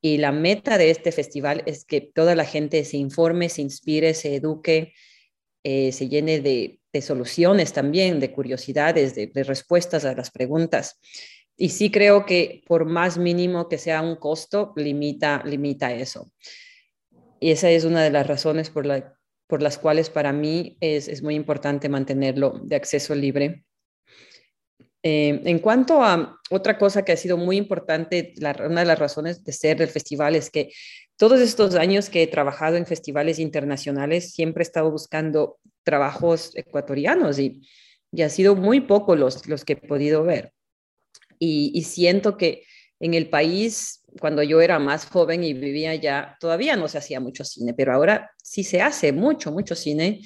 Y 0.00 0.18
la 0.18 0.30
meta 0.30 0.78
de 0.78 0.90
este 0.90 1.10
festival 1.10 1.64
es 1.66 1.84
que 1.84 2.00
toda 2.02 2.36
la 2.36 2.44
gente 2.44 2.84
se 2.84 2.98
informe, 2.98 3.48
se 3.48 3.62
inspire, 3.62 4.14
se 4.14 4.36
eduque, 4.36 4.92
eh, 5.64 5.90
se 5.90 6.08
llene 6.08 6.38
de, 6.38 6.78
de, 6.92 7.02
soluciones 7.02 7.72
también, 7.72 8.20
de 8.20 8.30
curiosidades, 8.30 9.16
de, 9.16 9.26
de 9.26 9.42
respuestas 9.42 10.04
a 10.04 10.14
las 10.14 10.30
preguntas. 10.30 11.00
Y 11.62 11.68
sí 11.68 11.92
creo 11.92 12.26
que 12.26 12.64
por 12.66 12.86
más 12.86 13.18
mínimo 13.18 13.68
que 13.68 13.78
sea 13.78 14.02
un 14.02 14.16
costo, 14.16 14.72
limita, 14.74 15.44
limita 15.44 15.92
eso. 15.92 16.32
Y 17.38 17.52
esa 17.52 17.70
es 17.70 17.84
una 17.84 18.02
de 18.02 18.10
las 18.10 18.26
razones 18.26 18.68
por, 18.68 18.84
la, 18.84 19.16
por 19.46 19.62
las 19.62 19.78
cuales 19.78 20.10
para 20.10 20.32
mí 20.32 20.76
es, 20.80 21.06
es, 21.06 21.22
muy 21.22 21.36
importante 21.36 21.88
mantenerlo 21.88 22.60
de 22.64 22.74
acceso 22.74 23.14
libre. 23.14 23.64
Eh, 25.04 25.40
en 25.44 25.60
cuanto 25.60 26.02
a 26.02 26.36
otra 26.50 26.76
cosa 26.78 27.04
que 27.04 27.12
ha 27.12 27.16
sido 27.16 27.36
muy 27.36 27.58
importante, 27.58 28.34
una 28.40 28.80
de 28.80 28.86
las 28.86 28.98
razones 28.98 29.44
de 29.44 29.52
ser 29.52 29.76
del 29.76 29.88
festival 29.88 30.34
es 30.34 30.50
que 30.50 30.72
todos 31.16 31.40
estos 31.40 31.76
años 31.76 32.10
que 32.10 32.24
he 32.24 32.26
trabajado 32.26 32.76
en 32.76 32.86
festivales 32.86 33.38
internacionales, 33.38 34.32
siempre 34.32 34.62
he 34.62 34.66
estado 34.66 34.90
buscando 34.90 35.60
trabajos 35.84 36.56
ecuatorianos 36.56 37.38
y, 37.38 37.62
y 38.10 38.22
ha 38.22 38.28
sido 38.30 38.56
muy 38.56 38.80
poco 38.80 39.14
los, 39.14 39.46
los 39.46 39.64
que 39.64 39.74
he 39.74 39.76
podido 39.76 40.24
ver 40.24 40.52
y, 41.44 41.82
siento 41.82 42.36
que 42.36 42.64
en 43.00 43.14
el 43.14 43.28
país, 43.28 44.04
cuando 44.20 44.44
yo 44.44 44.60
era 44.60 44.78
más 44.78 45.06
joven 45.06 45.42
y 45.42 45.54
vivía 45.54 45.90
allá, 45.90 46.36
todavía 46.38 46.76
no 46.76 46.86
se 46.86 46.98
hacía 46.98 47.18
mucho 47.18 47.44
cine, 47.44 47.74
pero 47.74 47.92
ahora 47.92 48.30
sí 48.40 48.62
se 48.62 48.80
hace 48.80 49.10
mucho, 49.12 49.50
mucho 49.50 49.74
cine 49.74 50.20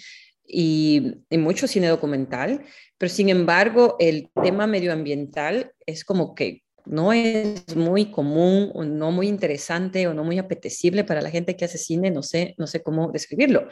y, 0.46 1.14
mucho 1.30 1.66
cine 1.66 1.88
documental, 1.88 2.64
pero 2.98 3.10
sin 3.10 3.30
embargo 3.30 3.96
el 3.98 4.30
tema 4.42 4.66
medioambiental 4.66 5.72
es 5.86 6.04
como 6.04 6.34
que 6.34 6.62
no 6.84 7.14
es 7.14 7.74
muy 7.74 8.10
común 8.10 8.70
o 8.74 8.84
no 8.84 9.10
muy 9.10 9.26
interesante 9.26 10.06
o 10.06 10.14
no 10.14 10.22
muy 10.22 10.38
apetecible 10.38 11.02
para 11.02 11.22
la 11.22 11.30
gente 11.30 11.56
que 11.56 11.64
hace 11.64 11.78
cine, 11.78 12.10
no 12.10 12.22
sé, 12.22 12.54
no 12.58 12.66
sé 12.66 12.82
cómo 12.82 13.10
describirlo. 13.10 13.68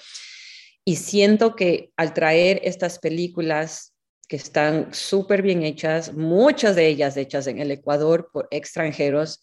Y 0.84 0.96
siento 0.96 1.54
que 1.54 1.90
al 1.96 2.14
traer 2.14 2.60
estas 2.64 2.98
películas 2.98 3.93
que 4.26 4.36
están 4.36 4.92
súper 4.92 5.42
bien 5.42 5.62
hechas, 5.62 6.12
muchas 6.14 6.76
de 6.76 6.86
ellas 6.86 7.16
hechas 7.16 7.46
en 7.46 7.58
el 7.58 7.70
Ecuador 7.70 8.30
por 8.32 8.48
extranjeros, 8.50 9.40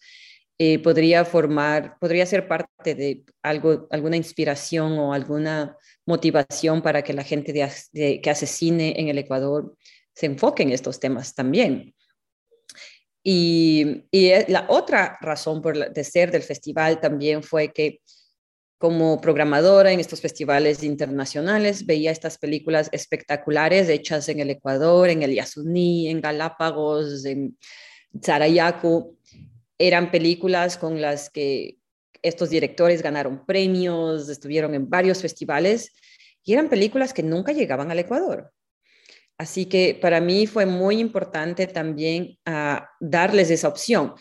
eh, 0.58 0.78
podría 0.78 1.24
formar, 1.24 1.98
podría 1.98 2.26
ser 2.26 2.46
parte 2.46 2.94
de 2.94 3.24
algo, 3.42 3.88
alguna 3.90 4.16
inspiración 4.16 4.98
o 4.98 5.12
alguna 5.12 5.76
motivación 6.06 6.82
para 6.82 7.02
que 7.02 7.12
la 7.12 7.24
gente 7.24 7.52
de, 7.52 8.20
que 8.20 8.30
hace 8.30 8.46
cine 8.46 8.94
en 8.96 9.08
el 9.08 9.18
Ecuador 9.18 9.76
se 10.14 10.26
enfoque 10.26 10.62
en 10.62 10.70
estos 10.70 11.00
temas 11.00 11.34
también. 11.34 11.94
Y, 13.24 14.04
y 14.10 14.30
la 14.48 14.66
otra 14.68 15.16
razón 15.20 15.62
por 15.62 15.92
de 15.92 16.04
ser 16.04 16.30
del 16.30 16.42
festival 16.42 17.00
también 17.00 17.42
fue 17.42 17.72
que 17.72 18.00
como 18.82 19.20
programadora 19.20 19.92
en 19.92 20.00
estos 20.00 20.20
festivales 20.20 20.82
internacionales, 20.82 21.86
veía 21.86 22.10
estas 22.10 22.36
películas 22.36 22.88
espectaculares 22.90 23.88
hechas 23.88 24.28
en 24.28 24.40
el 24.40 24.50
Ecuador, 24.50 25.08
en 25.08 25.22
el 25.22 25.36
Yasuní, 25.36 26.08
en 26.08 26.20
Galápagos, 26.20 27.24
en 27.24 27.56
Zarayacu. 28.20 29.16
Eran 29.78 30.10
películas 30.10 30.76
con 30.78 31.00
las 31.00 31.30
que 31.30 31.76
estos 32.22 32.50
directores 32.50 33.02
ganaron 33.02 33.46
premios, 33.46 34.28
estuvieron 34.28 34.74
en 34.74 34.90
varios 34.90 35.22
festivales 35.22 35.92
y 36.42 36.52
eran 36.52 36.68
películas 36.68 37.14
que 37.14 37.22
nunca 37.22 37.52
llegaban 37.52 37.92
al 37.92 38.00
Ecuador. 38.00 38.52
Así 39.38 39.66
que 39.66 39.96
para 40.02 40.20
mí 40.20 40.48
fue 40.48 40.66
muy 40.66 40.98
importante 40.98 41.68
también 41.68 42.36
ah, 42.46 42.88
darles 42.98 43.48
esa 43.50 43.68
opción 43.68 44.14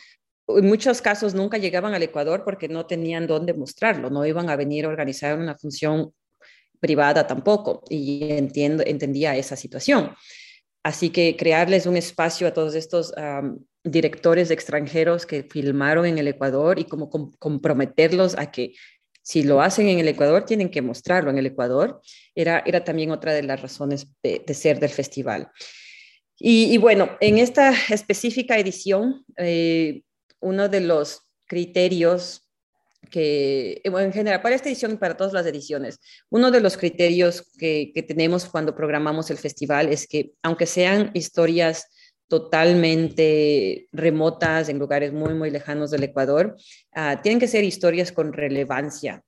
en 0.58 0.67
muchos 0.67 1.01
casos 1.01 1.34
nunca 1.34 1.58
llegaban 1.58 1.93
al 1.93 2.03
Ecuador 2.03 2.43
porque 2.43 2.67
no 2.67 2.86
tenían 2.86 3.27
dónde 3.27 3.53
mostrarlo, 3.53 4.10
no 4.10 4.25
iban 4.25 4.50
a 4.50 4.55
venir 4.55 4.86
a 4.86 4.89
organizar 4.89 5.38
una 5.38 5.58
función 5.58 6.13
privada 6.79 7.27
tampoco, 7.27 7.84
y 7.89 8.31
entiendo, 8.31 8.84
entendía 8.86 9.36
esa 9.36 9.55
situación. 9.55 10.12
Así 10.84 11.12
que 11.12 11.36
crearles 11.38 11.86
un 11.86 11.96
espacio 11.96 12.48
a 12.48 12.53
todos 12.53 12.74
estos 12.75 13.13
directores 13.84 14.51
extranjeros 14.51 15.25
que 15.25 15.43
filmaron 15.43 16.05
en 16.05 16.17
el 16.17 16.27
Ecuador 16.27 16.79
y 16.79 16.86
como 16.86 17.10
comprometerlos 17.10 18.38
a 18.38 18.51
que 18.51 18.74
si 19.24 19.43
lo 19.43 19.62
hacen 19.62 19.88
en 19.88 20.00
el 20.00 20.08
Ecuador, 20.08 20.46
tienen 20.46 20.70
que 20.70 20.81
mostrarlo 20.81 21.29
en 21.29 21.38
el 21.38 21.46
Ecuador, 21.46 22.01
era, 22.34 22.63
era 22.65 22.84
también 22.84 23.12
otra 23.12 23.34
de 23.34 23.43
las 23.43 23.62
razones 23.62 24.08
de, 24.24 24.43
ser 24.53 24.79
del 24.79 24.89
festival. 24.89 25.50
Y, 26.43 26.75
bueno, 26.79 27.08
en 27.20 27.38
esta 27.38 27.72
específica 27.89 28.58
edición, 28.58 29.24
eh, 29.38 30.01
uno 30.41 30.67
de 30.67 30.81
los 30.81 31.21
criterios 31.48 32.50
que, 33.10 33.81
en 33.83 34.13
general, 34.13 34.41
para 34.41 34.55
esta 34.55 34.69
edición 34.69 34.93
y 34.93 34.98
para 34.98 35.17
todas 35.17 35.33
las 35.33 35.45
ediciones, 35.45 36.00
uno 36.29 36.51
de 36.51 36.62
los 36.62 36.77
criterios 36.77 37.51
que, 37.57 37.91
tenemos 38.07 38.45
cuando 38.45 38.75
programamos 38.75 39.29
el 39.31 39.38
festival 39.38 39.89
es 39.89 40.07
que, 40.07 40.33
aunque 40.43 40.65
sean 40.65 41.12
historias 41.13 41.88
totalmente 42.27 43.88
remotas 43.91 44.69
en 44.69 44.79
lugares 44.79 45.12
muy, 45.12 45.33
muy 45.33 45.50
lejanos 45.50 45.91
del 45.91 46.03
Ecuador, 46.03 46.55
ah, 46.93 47.21
tienen 47.21 47.39
que 47.39 47.48
ser 47.48 47.63
historias 47.63 48.12
con 48.12 48.31
relevancia 48.31 49.21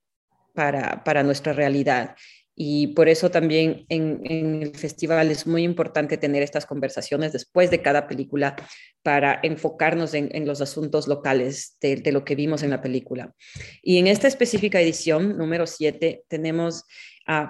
para, 0.53 1.03
para 1.03 1.24
nuestra 1.24 1.51
realidad. 1.51 2.15
Y 2.55 2.88
por 2.88 3.10
eso 3.10 3.31
también 3.31 3.86
en, 3.89 4.22
el 4.62 4.75
festival 4.75 5.31
es 5.31 5.48
muy 5.48 5.63
importante 5.63 6.17
tener 6.17 6.43
estas 6.43 6.65
conversaciones 6.65 7.33
después 7.33 7.72
de 7.72 7.81
cada 7.81 8.07
película 8.07 8.55
para 9.01 9.39
enfocarnos 9.41 10.13
en, 10.13 10.45
los 10.45 10.62
asuntos 10.62 11.07
locales 11.07 11.77
de, 11.81 12.12
lo 12.12 12.24
que 12.24 12.36
vimos 12.36 12.62
en 12.62 12.69
la 12.69 12.81
película. 12.81 13.33
Y 13.81 13.98
en 13.98 14.07
esta 14.07 14.27
específica 14.27 14.79
edición, 14.79 15.38
número 15.38 15.65
7, 15.65 16.25
tenemos 16.27 16.86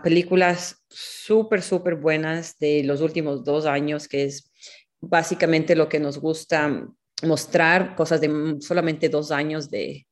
películas 0.03 0.83
súper, 0.89 1.62
súper 1.62 1.95
buenas 1.95 2.57
de 2.60 2.83
los 2.83 3.01
últimos 3.01 3.43
dos 3.43 3.65
años, 3.65 4.07
que 4.07 4.24
es 4.24 4.51
básicamente 5.01 5.75
lo 5.75 5.89
que 5.89 6.00
nos 6.00 6.17
gusta 6.17 6.88
mostrar, 7.24 7.95
cosas 7.95 8.22
de 8.22 8.57
solamente 8.60 9.10
dos 9.10 9.31
años 9.31 9.69
de, 9.69 10.07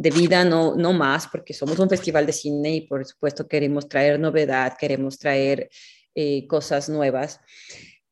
de 0.00 0.10
vida, 0.10 0.44
no, 0.44 0.74
no 0.76 0.94
más, 0.94 1.28
porque 1.28 1.52
somos 1.52 1.78
un 1.78 1.90
festival 1.90 2.24
de 2.24 2.32
cine 2.32 2.74
y 2.74 2.80
por 2.86 3.04
supuesto 3.04 3.46
queremos 3.46 3.86
traer 3.86 4.18
novedad, 4.18 4.74
queremos 4.78 5.18
traer 5.18 5.68
eh, 6.14 6.46
cosas 6.46 6.88
nuevas. 6.88 7.38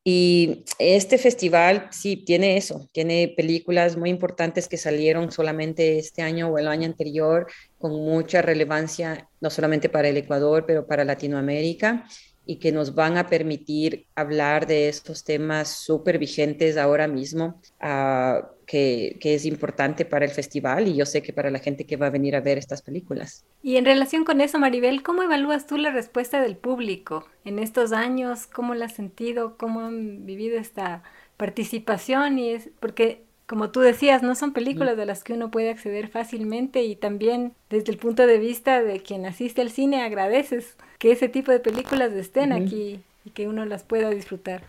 Y 0.05 0.65
este 0.79 1.17
festival 1.17 1.89
sí 1.91 2.17
tiene 2.27 2.59
eso, 2.59 2.91
tiene 2.93 3.33
películas 3.35 3.97
muy 3.97 4.11
importantes 4.11 4.69
que 4.69 4.77
salieron 4.77 5.33
solamente 5.33 5.99
este 5.99 6.21
año 6.21 6.49
o 6.49 6.59
el 6.59 6.69
año 6.69 6.85
anterior, 6.85 7.47
con 7.79 7.93
mucha 7.93 8.43
relevancia, 8.43 9.27
no 9.41 9.49
solamente 9.49 9.89
para 9.89 10.09
el 10.09 10.19
Ecuador, 10.19 10.65
pero 10.67 10.87
para 10.87 11.07
Latinoamérica 11.07 12.07
y 12.45 12.57
que 12.57 12.71
nos 12.71 12.95
van 12.95 13.17
a 13.17 13.29
permitir 13.29 14.07
hablar 14.15 14.67
de 14.67 14.91
estos 14.91 15.25
temas 15.25 15.69
súper 15.69 16.19
vigentes 16.19 16.77
ahora 16.77 17.09
mismo, 17.09 17.63
que, 18.69 19.17
que, 19.19 19.35
es 19.35 19.47
importante 19.47 20.05
para 20.05 20.27
el 20.27 20.31
festival 20.31 20.89
y 20.89 20.95
yo 20.95 21.07
sé 21.07 21.23
que 21.23 21.33
para 21.33 21.51
la 21.51 21.59
gente 21.59 21.85
que 21.85 21.97
va 21.97 22.09
a 22.09 22.11
venir 22.11 22.37
a 22.37 22.41
ver 22.41 22.59
estas 22.59 22.83
películas. 22.83 23.47
Y 23.63 23.77
en 23.77 23.87
relación 23.87 24.25
con 24.25 24.43
eso, 24.43 24.59
Maribel, 24.59 25.03
¿cómo 25.03 25.23
evalúas 25.23 25.67
tú 25.67 25.79
la 25.79 25.91
respuesta 25.91 26.43
del 26.43 26.57
público 26.57 27.27
en 27.47 27.59
estos 27.59 27.93
años? 27.93 28.47
¿Cómo 28.47 28.75
la 28.75 28.85
has 28.85 28.95
sentido? 28.95 29.57
¿Cómo 29.57 29.81
han 29.81 30.27
vivido 30.27 30.59
esta 30.59 31.03
participación? 31.39 32.39
Y 32.39 32.51
es, 32.51 32.69
porque 32.79 33.23
como 33.47 33.71
tú 33.71 33.81
decías, 33.81 34.23
no 34.23 34.35
son 34.35 34.53
películas 34.53 34.99
de 34.99 35.07
las 35.07 35.25
que 35.25 35.33
uno 35.33 35.51
puede 35.51 35.71
acceder 35.71 36.09
fácilmente 36.09 36.83
y 36.83 36.95
también 36.95 37.55
desde 37.71 37.91
el 37.91 37.97
punto 37.97 38.27
de 38.27 38.39
vista 38.39 38.83
de 38.83 39.01
quien 39.01 39.25
asiste 39.25 39.63
al 39.63 39.71
cine 39.71 40.03
agradeces 40.03 40.77
que 40.99 41.13
ese 41.13 41.31
tipo 41.31 41.51
de 41.51 41.61
películas 41.61 42.13
estén 42.13 42.53
aquí 42.53 43.01
que 43.31 43.49
uno 43.49 43.65
las 43.65 43.85
pueda 43.85 44.11
disfrutar. 44.11 44.65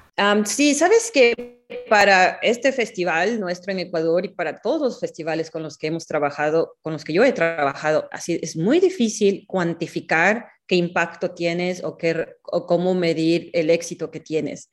sí, 0.45 0.73
sabes 0.73 1.11
que 1.13 1.65
para 1.89 2.39
este 2.41 2.71
festival 2.71 3.39
nuestro 3.39 3.71
en 3.71 3.79
Ecuador 3.79 4.25
y 4.25 4.29
para 4.29 4.59
todos 4.59 4.81
los 4.81 4.99
festivales 4.99 5.51
con 5.51 5.63
los 5.63 5.77
que 5.77 5.87
hemos 5.87 6.05
trabajado, 6.05 6.77
con 6.81 6.93
los 6.93 7.03
que 7.03 7.13
yo 7.13 7.23
he 7.23 7.31
trabajado, 7.31 8.07
así 8.11 8.39
es 8.41 8.55
muy 8.55 8.79
difícil 8.79 9.45
cuantificar 9.47 10.47
qué 10.67 10.75
impacto 10.75 11.31
tienes 11.31 11.83
o, 11.83 11.97
qué, 11.97 12.27
o 12.43 12.65
cómo 12.65 12.93
medir 12.93 13.49
el 13.53 13.69
éxito 13.69 14.11
que 14.11 14.19
tienes, 14.19 14.69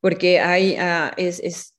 porque 0.00 0.40
hay, 0.40 0.76
uh, 0.78 1.10
es, 1.16 1.40
es 1.40 1.74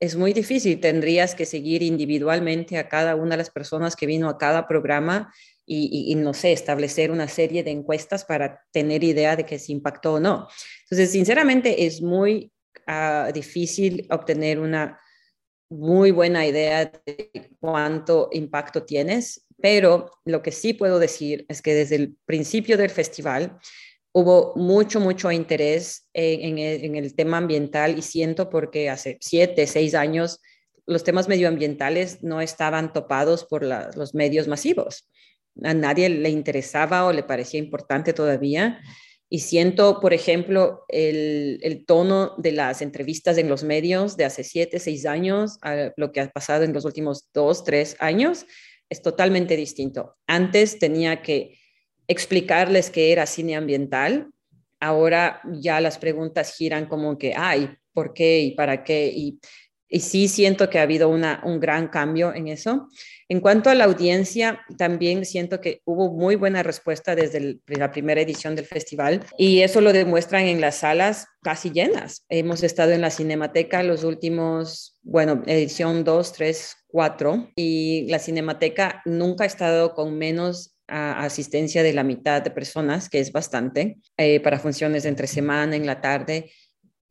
es 0.00 0.16
muy 0.16 0.32
difícil. 0.32 0.80
Tendrías 0.80 1.34
que 1.34 1.46
seguir 1.46 1.82
individualmente 1.82 2.76
a 2.76 2.88
cada 2.88 3.14
una 3.14 3.30
de 3.30 3.36
las 3.38 3.50
personas 3.50 3.96
que 3.96 4.06
vino 4.06 4.28
a 4.28 4.38
cada 4.38 4.68
programa 4.68 5.32
y, 5.66 6.14
no 6.16 6.34
sé, 6.34 6.52
establecer 6.52 7.10
una 7.10 7.28
serie 7.28 7.62
de 7.62 7.70
encuestas 7.70 8.24
para 8.24 8.62
tener 8.70 9.02
idea 9.02 9.36
de 9.36 9.44
que 9.44 9.58
se 9.58 9.72
impactó 9.72 10.14
o 10.14 10.20
no. 10.20 10.48
Entonces, 10.82 11.10
sinceramente, 11.10 11.86
es 11.86 12.02
muy 12.02 12.52
ah, 12.86 13.30
difícil 13.32 14.06
obtener 14.10 14.58
una 14.58 15.00
muy 15.70 16.10
buena 16.10 16.46
idea 16.46 16.92
de 17.06 17.30
cuánto 17.58 18.28
impacto 18.32 18.84
tienes, 18.84 19.46
pero 19.60 20.10
lo 20.24 20.42
que 20.42 20.52
sí 20.52 20.74
puedo 20.74 20.98
decir 20.98 21.46
es 21.48 21.62
que 21.62 21.74
desde 21.74 21.96
el 21.96 22.16
principio 22.26 22.76
del 22.76 22.90
festival 22.90 23.58
hubo 24.12 24.52
mucho, 24.54 25.00
mucho 25.00 25.32
interés 25.32 26.08
en, 26.12 26.58
el, 26.58 27.14
tema 27.14 27.38
ambiental 27.38 27.98
y 27.98 28.02
siento 28.02 28.48
porque 28.48 28.88
hace 28.88 29.18
siete, 29.20 29.66
seis 29.66 29.94
años 29.94 30.40
los 30.86 31.02
temas 31.02 31.28
medioambientales 31.28 32.22
no 32.22 32.40
estaban 32.40 32.92
topados 32.92 33.44
por 33.44 33.64
los 33.64 34.14
medios 34.14 34.46
masivos. 34.46 35.08
A 35.62 35.74
nadie 35.74 36.08
le 36.08 36.30
interesaba 36.30 37.06
o 37.06 37.12
le 37.12 37.22
parecía 37.22 37.60
importante 37.60 38.12
todavía. 38.12 38.80
Y 39.28 39.40
siento, 39.40 40.00
por 40.00 40.12
ejemplo, 40.12 40.84
el, 40.88 41.84
tono 41.86 42.34
de 42.38 42.52
las 42.52 42.82
entrevistas 42.82 43.38
en 43.38 43.48
los 43.48 43.64
medios 43.64 44.16
de 44.16 44.24
hace 44.24 44.44
siete, 44.44 44.78
seis 44.78 45.06
años 45.06 45.58
a 45.62 45.92
lo 45.96 46.12
que 46.12 46.20
ha 46.20 46.30
pasado 46.30 46.64
en 46.64 46.72
los 46.72 46.84
últimos 46.84 47.28
dos, 47.32 47.64
tres 47.64 47.96
años 47.98 48.46
es 48.88 49.02
totalmente 49.02 49.56
distinto. 49.56 50.16
Antes 50.26 50.78
tenía 50.78 51.22
que 51.22 51.58
explicarles 52.06 52.90
que 52.90 53.12
era 53.12 53.26
cine 53.26 53.56
ambiental. 53.56 54.30
Ahora 54.78 55.40
ya 55.52 55.80
las 55.80 55.98
preguntas 55.98 56.54
giran 56.56 56.86
como 56.86 57.16
que, 57.18 57.34
ay, 57.34 57.70
¿por 57.92 58.12
qué 58.12 58.40
y 58.40 58.50
para 58.52 58.84
qué? 58.84 59.10
Y, 59.14 59.40
y 59.94 60.00
sí 60.00 60.26
siento 60.26 60.68
que 60.68 60.80
ha 60.80 60.82
habido 60.82 61.08
una, 61.08 61.40
un 61.44 61.60
gran 61.60 61.86
cambio 61.86 62.34
en 62.34 62.48
eso. 62.48 62.88
En 63.28 63.38
cuanto 63.38 63.70
a 63.70 63.76
la 63.76 63.84
audiencia, 63.84 64.60
también 64.76 65.24
siento 65.24 65.60
que 65.60 65.82
hubo 65.84 66.10
muy 66.10 66.34
buena 66.34 66.64
respuesta 66.64 67.14
desde 67.14 67.60
la 67.68 67.92
primera 67.92 68.20
edición 68.20 68.56
del 68.56 68.66
festival 68.66 69.24
y 69.38 69.60
eso 69.60 69.80
lo 69.80 69.92
demuestran 69.92 70.46
en 70.46 70.60
las 70.60 70.78
salas 70.78 71.28
casi 71.44 71.70
llenas. 71.70 72.24
Hemos 72.28 72.64
estado 72.64 72.90
en 72.90 73.02
la 73.02 73.10
Cinemateca 73.10 73.84
los 73.84 74.02
últimos, 74.02 74.98
bueno, 75.02 75.44
edición 75.46 76.02
2, 76.02 76.32
3, 76.32 76.76
4 76.88 77.50
y 77.54 78.08
la 78.08 78.18
Cinemateca 78.18 79.00
nunca 79.04 79.44
ha 79.44 79.46
estado 79.46 79.94
con 79.94 80.18
menos 80.18 80.74
asistencia 80.88 81.84
de 81.84 81.92
la 81.92 82.02
mitad 82.02 82.42
de 82.42 82.50
personas, 82.50 83.08
que 83.08 83.20
es 83.20 83.30
bastante, 83.30 83.98
eh, 84.18 84.40
para 84.40 84.58
funciones 84.58 85.04
de 85.04 85.08
entre 85.08 85.28
semana, 85.28 85.76
en 85.76 85.86
la 85.86 86.00
tarde, 86.00 86.50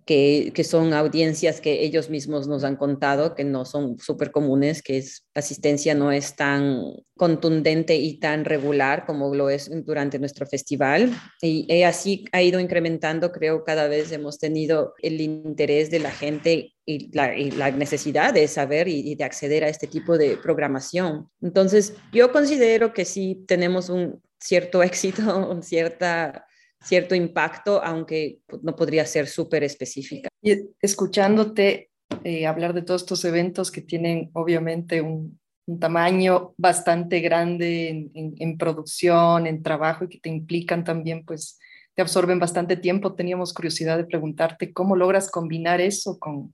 que, 0.05 0.63
son 0.63 0.93
audiencias 0.93 1.61
que 1.61 1.83
ellos 1.83 2.09
mismos 2.09 2.47
nos 2.47 2.63
han 2.63 2.75
contado, 2.75 3.35
que 3.35 3.43
no 3.43 3.65
son 3.65 3.97
súper 3.99 4.31
comunes, 4.31 4.81
que 4.81 4.99
la 5.33 5.39
asistencia 5.39 5.95
no 5.95 6.11
es 6.11 6.35
tan 6.35 6.81
contundente 7.15 7.95
y 7.95 8.19
tan 8.19 8.43
regular 8.43 9.05
como 9.05 9.33
lo 9.33 9.49
es 9.49 9.69
durante 9.85 10.19
nuestro 10.19 10.45
festival. 10.45 11.11
Y 11.41 11.83
así 11.83 12.25
ha 12.31 12.41
ido 12.41 12.59
incrementando, 12.59 13.31
creo, 13.31 13.63
cada 13.63 13.87
vez 13.87 14.11
hemos 14.11 14.39
tenido 14.39 14.93
el 15.01 15.21
interés 15.21 15.89
de 15.89 15.99
la 15.99 16.11
gente 16.11 16.73
y 16.85 17.15
la, 17.15 17.37
y 17.37 17.51
la 17.51 17.71
necesidad 17.71 18.33
de 18.33 18.47
saber 18.47 18.87
y, 18.87 19.11
y, 19.11 19.15
de 19.15 19.23
acceder 19.23 19.63
a 19.63 19.69
este 19.69 19.87
tipo 19.87 20.17
de 20.17 20.37
programación. 20.37 21.29
Entonces, 21.41 21.93
yo 22.11 22.31
considero 22.33 22.93
que 22.93 23.05
sí 23.05 23.45
tenemos 23.47 23.89
un 23.89 24.21
cierto 24.37 24.83
éxito, 24.83 25.49
un 25.49 25.63
cierta 25.63 26.45
cierto 26.83 27.15
impacto, 27.15 27.83
aunque 27.83 28.39
pues, 28.45 28.63
no 28.63 28.75
podría 28.75 29.05
ser 29.05 29.27
súper 29.27 29.63
específica. 29.63 30.29
Y 30.41 30.57
escuchándote 30.81 31.89
eh, 32.23 32.45
hablar 32.45 32.73
de 32.73 32.81
todos 32.81 33.01
estos 33.01 33.25
eventos 33.25 33.71
que 33.71 33.81
tienen 33.81 34.29
obviamente 34.33 35.01
un, 35.01 35.39
tamaño 35.79 36.53
bastante 36.57 37.21
grande 37.21 37.87
en, 37.87 38.35
en, 38.37 38.57
producción, 38.57 39.47
en 39.47 39.63
trabajo 39.63 40.03
y 40.03 40.09
que 40.09 40.19
te 40.19 40.27
implican 40.27 40.83
también, 40.83 41.23
pues 41.23 41.57
te 41.95 42.01
absorben 42.01 42.37
bastante 42.37 42.75
tiempo. 42.75 43.15
Teníamos 43.15 43.53
curiosidad 43.53 43.95
de 43.95 44.03
preguntarte 44.03 44.73
cómo 44.73 44.97
logras 44.97 45.31
combinar 45.31 45.79
eso 45.79 46.19
con, 46.19 46.53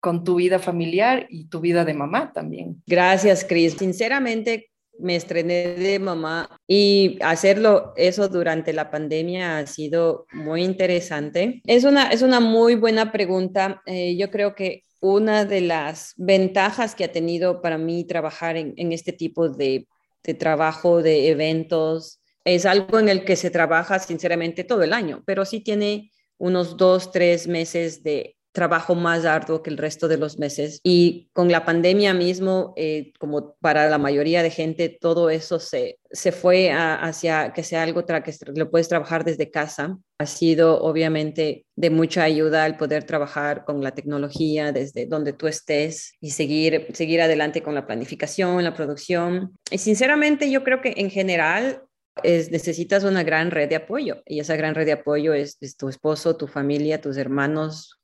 con 0.00 0.24
tu 0.24 0.34
vida 0.34 0.58
familiar 0.58 1.28
y 1.30 1.46
tu 1.46 1.60
vida 1.60 1.84
de 1.84 1.94
mamá 1.94 2.32
también. 2.32 2.82
Gracias, 2.88 3.44
Cris. 3.44 3.74
Sinceramente, 3.74 4.68
me 4.98 5.16
estrené 5.16 5.74
de 5.74 5.98
mamá 5.98 6.48
y 6.66 7.18
hacerlo 7.22 7.92
eso 7.96 8.28
durante 8.28 8.72
la 8.72 8.90
pandemia 8.90 9.58
ha 9.58 9.66
sido 9.66 10.26
muy 10.32 10.62
interesante. 10.62 11.60
Es 11.66 11.84
una, 11.84 12.10
es 12.10 12.22
una 12.22 12.40
muy 12.40 12.74
buena 12.74 13.12
pregunta. 13.12 13.82
Eh, 13.86 14.16
yo 14.16 14.30
creo 14.30 14.54
que 14.54 14.84
una 15.00 15.44
de 15.44 15.60
las 15.60 16.14
ventajas 16.16 16.94
que 16.94 17.04
ha 17.04 17.12
tenido 17.12 17.60
para 17.60 17.78
mí 17.78 18.04
trabajar 18.04 18.56
en, 18.56 18.72
en 18.76 18.92
este 18.92 19.12
tipo 19.12 19.48
de, 19.48 19.86
de 20.22 20.34
trabajo, 20.34 21.02
de 21.02 21.28
eventos, 21.28 22.20
es 22.44 22.66
algo 22.66 22.98
en 22.98 23.08
el 23.08 23.24
que 23.24 23.36
se 23.36 23.50
trabaja 23.50 23.98
sinceramente 23.98 24.64
todo 24.64 24.82
el 24.82 24.92
año, 24.92 25.22
pero 25.26 25.44
sí 25.44 25.60
tiene 25.60 26.10
unos 26.38 26.76
dos, 26.76 27.10
tres 27.10 27.46
meses 27.46 28.02
de 28.02 28.36
trabajo 28.54 28.94
más 28.94 29.24
arduo 29.24 29.62
que 29.62 29.70
el 29.70 29.76
resto 29.76 30.06
de 30.06 30.16
los 30.16 30.38
meses. 30.38 30.78
Y 30.84 31.28
con 31.32 31.50
la 31.50 31.64
pandemia 31.64 32.14
mismo, 32.14 32.72
eh, 32.76 33.12
como 33.18 33.56
para 33.60 33.88
la 33.88 33.98
mayoría 33.98 34.44
de 34.44 34.50
gente, 34.50 34.88
todo 34.88 35.28
eso 35.28 35.58
se, 35.58 35.98
se 36.12 36.30
fue 36.30 36.70
hacia 36.70 37.52
que 37.52 37.64
sea 37.64 37.82
algo 37.82 38.06
que 38.06 38.36
lo 38.54 38.70
puedes 38.70 38.88
trabajar 38.88 39.24
desde 39.24 39.50
casa. 39.50 39.98
Ha 40.18 40.26
sido 40.26 40.80
obviamente 40.82 41.66
de 41.74 41.90
mucha 41.90 42.22
ayuda 42.22 42.64
el 42.64 42.76
poder 42.76 43.02
trabajar 43.02 43.64
con 43.64 43.82
la 43.82 43.90
tecnología 43.90 44.70
desde 44.70 45.06
donde 45.06 45.32
tú 45.32 45.48
estés 45.48 46.12
y 46.20 46.30
seguir, 46.30 46.86
seguir 46.94 47.22
adelante 47.22 47.60
con 47.60 47.74
la 47.74 47.86
planificación, 47.86 48.62
la 48.62 48.74
producción. 48.74 49.58
Y 49.68 49.78
sinceramente 49.78 50.48
yo 50.48 50.62
creo 50.62 50.80
que 50.80 50.94
en 50.96 51.10
general 51.10 51.82
es, 52.22 52.52
necesitas 52.52 53.02
una 53.02 53.24
gran 53.24 53.50
red 53.50 53.68
de 53.68 53.74
apoyo 53.74 54.22
y 54.26 54.38
esa 54.38 54.54
gran 54.54 54.76
red 54.76 54.86
de 54.86 54.92
apoyo 54.92 55.34
es, 55.34 55.56
es, 55.60 55.76
tu 55.76 55.88
esposo, 55.88 56.36
tu 56.36 56.46
familia, 56.46 57.00
tus 57.00 57.16
hermanos, 57.16 58.00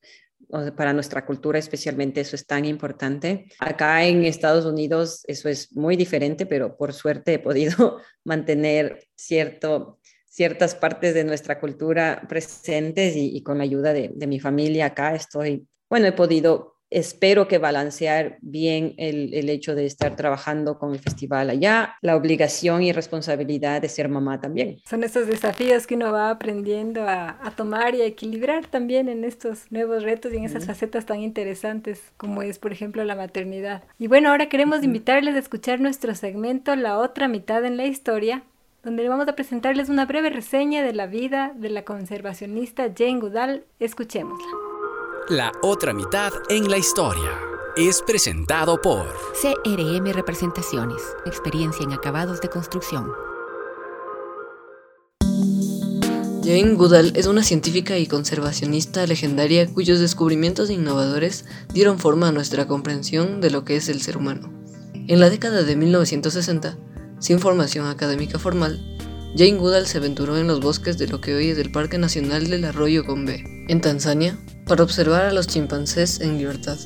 para 0.77 0.93
nuestra 0.93 1.25
cultura 1.25 1.59
especialmente 1.59 2.21
eso 2.21 2.37
es 2.37 2.47
tan 2.47 2.65
importante. 2.65 3.47
Acá 3.59 4.05
en 4.05 4.25
Estados 4.25 4.65
Unidos 4.65 5.23
eso 5.27 5.49
es 5.49 5.75
muy 5.77 5.97
diferente, 5.97 6.47
pero 6.47 6.77
por 6.77 6.93
suerte 6.93 7.35
he 7.35 7.39
podido 7.39 7.99
mantener 8.25 9.07
cierto, 9.15 9.99
ciertas 10.27 10.75
partes 10.75 11.15
de 11.15 11.25
nuestra 11.25 11.61
cultura 11.61 12.23
presentes 12.29 13.15
y, 13.17 13.43
con 13.43 13.59
la 13.59 13.65
ayuda 13.65 13.93
de, 13.93 14.27
mi 14.27 14.41
familia 14.41 14.87
acá 14.87 15.15
estoy, 15.15 15.67
bueno, 15.89 16.07
he 16.07 16.13
podido 16.13 16.80
espero 16.90 17.48
que 17.48 17.59
balancear 17.59 18.38
bien 18.40 18.94
el, 18.96 19.33
el, 19.33 19.48
hecho 19.48 19.74
de 19.74 19.87
estar 19.87 20.16
trabajando 20.16 20.79
con 20.79 20.92
el 20.92 20.98
festival 20.98 21.50
allá, 21.50 21.96
la 22.03 22.16
obligación 22.16 22.83
y 22.83 22.92
responsabilidad 22.92 23.81
de 23.81 23.88
ser 23.88 24.09
mamá 24.09 24.40
también. 24.40 24.79
Son 24.88 25.05
esos 25.05 25.26
desafíos 25.26 25.87
que 25.87 25.94
uno 25.94 26.12
va 26.12 26.31
aprendiendo 26.31 27.03
a, 27.03 27.38
a 27.42 27.50
tomar 27.53 27.94
y 27.94 28.03
a 28.03 28.07
equilibrar 28.07 28.66
también 28.66 29.09
en 29.09 29.24
estos 29.24 29.70
nuevos 29.70 30.03
retos 30.03 30.33
y 30.33 30.37
en 30.37 30.44
esas 30.44 30.66
facetas 30.66 31.07
tan 31.07 31.20
interesantes 31.20 32.03
como 32.16 32.42
es, 32.42 32.59
por 32.59 32.72
ejemplo, 32.72 33.05
la 33.05 33.14
maternidad. 33.14 33.83
Y 33.98 34.09
bueno, 34.09 34.31
ahora 34.31 34.48
queremos 34.48 34.83
invitarles 34.83 35.35
a 35.37 35.38
escuchar 35.38 35.81
nuestro 35.81 36.14
segmento 36.14 36.74
La 36.76 36.98
otra 36.98 37.29
mitad 37.29 37.64
en 37.64 37.76
la 37.76 37.87
historia, 37.87 38.42
donde 38.83 39.09
vamos 39.09 39.29
a 39.29 39.35
presentarles 39.35 39.88
una 39.88 40.07
breve 40.07 40.31
reseña 40.31 40.83
de 40.83 40.92
la 40.92 41.07
vida 41.07 41.53
de 41.55 41.70
la 41.70 41.85
conservacionista 41.85 42.90
Jane 42.96 43.20
Goodall. 43.20 43.64
Escuchémosla. 43.79 44.70
La 45.29 45.53
otra 45.63 45.93
mitad 45.93 46.33
en 46.49 46.69
la 46.69 46.79
historia 46.79 47.31
es 47.77 48.03
presentado 48.03 48.81
por 48.81 49.07
CRM 49.41 50.13
Representaciones, 50.13 51.03
experiencia 51.25 51.85
en 51.85 51.93
acabados 51.93 52.41
de 52.41 52.49
construcción. 52.49 53.13
Jane 56.43 56.75
Goodall 56.75 57.13
es 57.15 57.27
una 57.27 57.45
científica 57.45 57.97
y 57.99 58.07
conservacionista 58.07 59.07
legendaria 59.07 59.73
cuyos 59.73 60.01
descubrimientos 60.01 60.71
innovadores 60.71 61.45
dieron 61.73 62.01
forma 62.01 62.29
a 62.29 62.33
nuestra 62.33 62.67
comprensión 62.67 63.41
de 63.41 63.51
lo 63.51 63.65
que 63.65 63.77
es 63.77 63.89
el 63.89 64.01
ser 64.01 64.17
humano. 64.17 64.53
En 65.07 65.21
la 65.21 65.31
década 65.31 65.63
de 65.63 65.77
1960, 65.77 66.77
sin 67.21 67.39
formación 67.39 67.87
académica 67.87 68.39
formal, 68.41 68.85
Jane 69.37 69.59
Goodall 69.59 69.87
se 69.87 69.99
aventuró 69.99 70.39
en 70.39 70.49
los 70.49 70.61
bosques 70.61 70.99
de 70.99 71.07
lo 71.07 71.21
que 71.21 71.35
hoy 71.35 71.51
es 71.51 71.59
el 71.59 71.71
Parque 71.71 71.99
Nacional 71.99 72.51
del 72.51 72.65
Arroyo 72.65 73.05
Gombe, 73.05 73.45
en 73.69 73.81
Tanzania, 73.81 74.37
para 74.71 74.85
observar 74.85 75.23
a 75.27 75.33
los 75.33 75.49
chimpancés 75.49 76.21
en 76.21 76.39
libertad. 76.39 76.79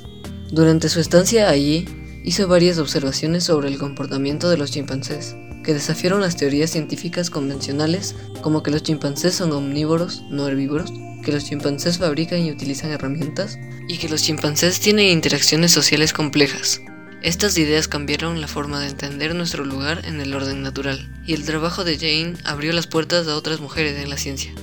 Durante 0.50 0.88
su 0.88 1.00
estancia 1.00 1.50
allí, 1.50 1.84
hizo 2.24 2.48
varias 2.48 2.78
observaciones 2.78 3.44
sobre 3.44 3.68
el 3.68 3.76
comportamiento 3.76 4.48
de 4.48 4.56
los 4.56 4.70
chimpancés, 4.70 5.36
que 5.62 5.74
desafiaron 5.74 6.22
las 6.22 6.34
teorías 6.34 6.70
científicas 6.70 7.28
convencionales 7.28 8.16
como 8.40 8.62
que 8.62 8.70
los 8.70 8.84
chimpancés 8.84 9.34
son 9.34 9.52
omnívoros, 9.52 10.22
no 10.30 10.48
herbívoros, 10.48 10.90
que 11.22 11.32
los 11.32 11.44
chimpancés 11.44 11.98
fabrican 11.98 12.40
y 12.40 12.52
utilizan 12.52 12.90
herramientas, 12.90 13.58
y 13.86 13.98
que 13.98 14.08
los 14.08 14.22
chimpancés 14.22 14.80
tienen 14.80 15.10
interacciones 15.10 15.70
sociales 15.70 16.14
complejas. 16.14 16.80
Estas 17.20 17.58
ideas 17.58 17.86
cambiaron 17.86 18.40
la 18.40 18.48
forma 18.48 18.80
de 18.80 18.88
entender 18.88 19.34
nuestro 19.34 19.62
lugar 19.62 20.06
en 20.06 20.22
el 20.22 20.32
orden 20.32 20.62
natural, 20.62 21.06
y 21.26 21.34
el 21.34 21.44
trabajo 21.44 21.84
de 21.84 21.98
Jane 21.98 22.38
abrió 22.44 22.72
las 22.72 22.86
puertas 22.86 23.28
a 23.28 23.36
otras 23.36 23.60
mujeres 23.60 24.02
en 24.02 24.08
la 24.08 24.16
ciencia. 24.16 24.54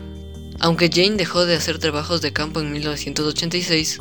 Aunque 0.64 0.92
Jane 0.94 1.18
dejó 1.18 1.48
de 1.48 1.56
hacer 1.56 1.80
trabajos 1.80 2.22
de 2.22 2.34
campo 2.34 2.60
en 2.60 2.72
1986, 2.72 3.98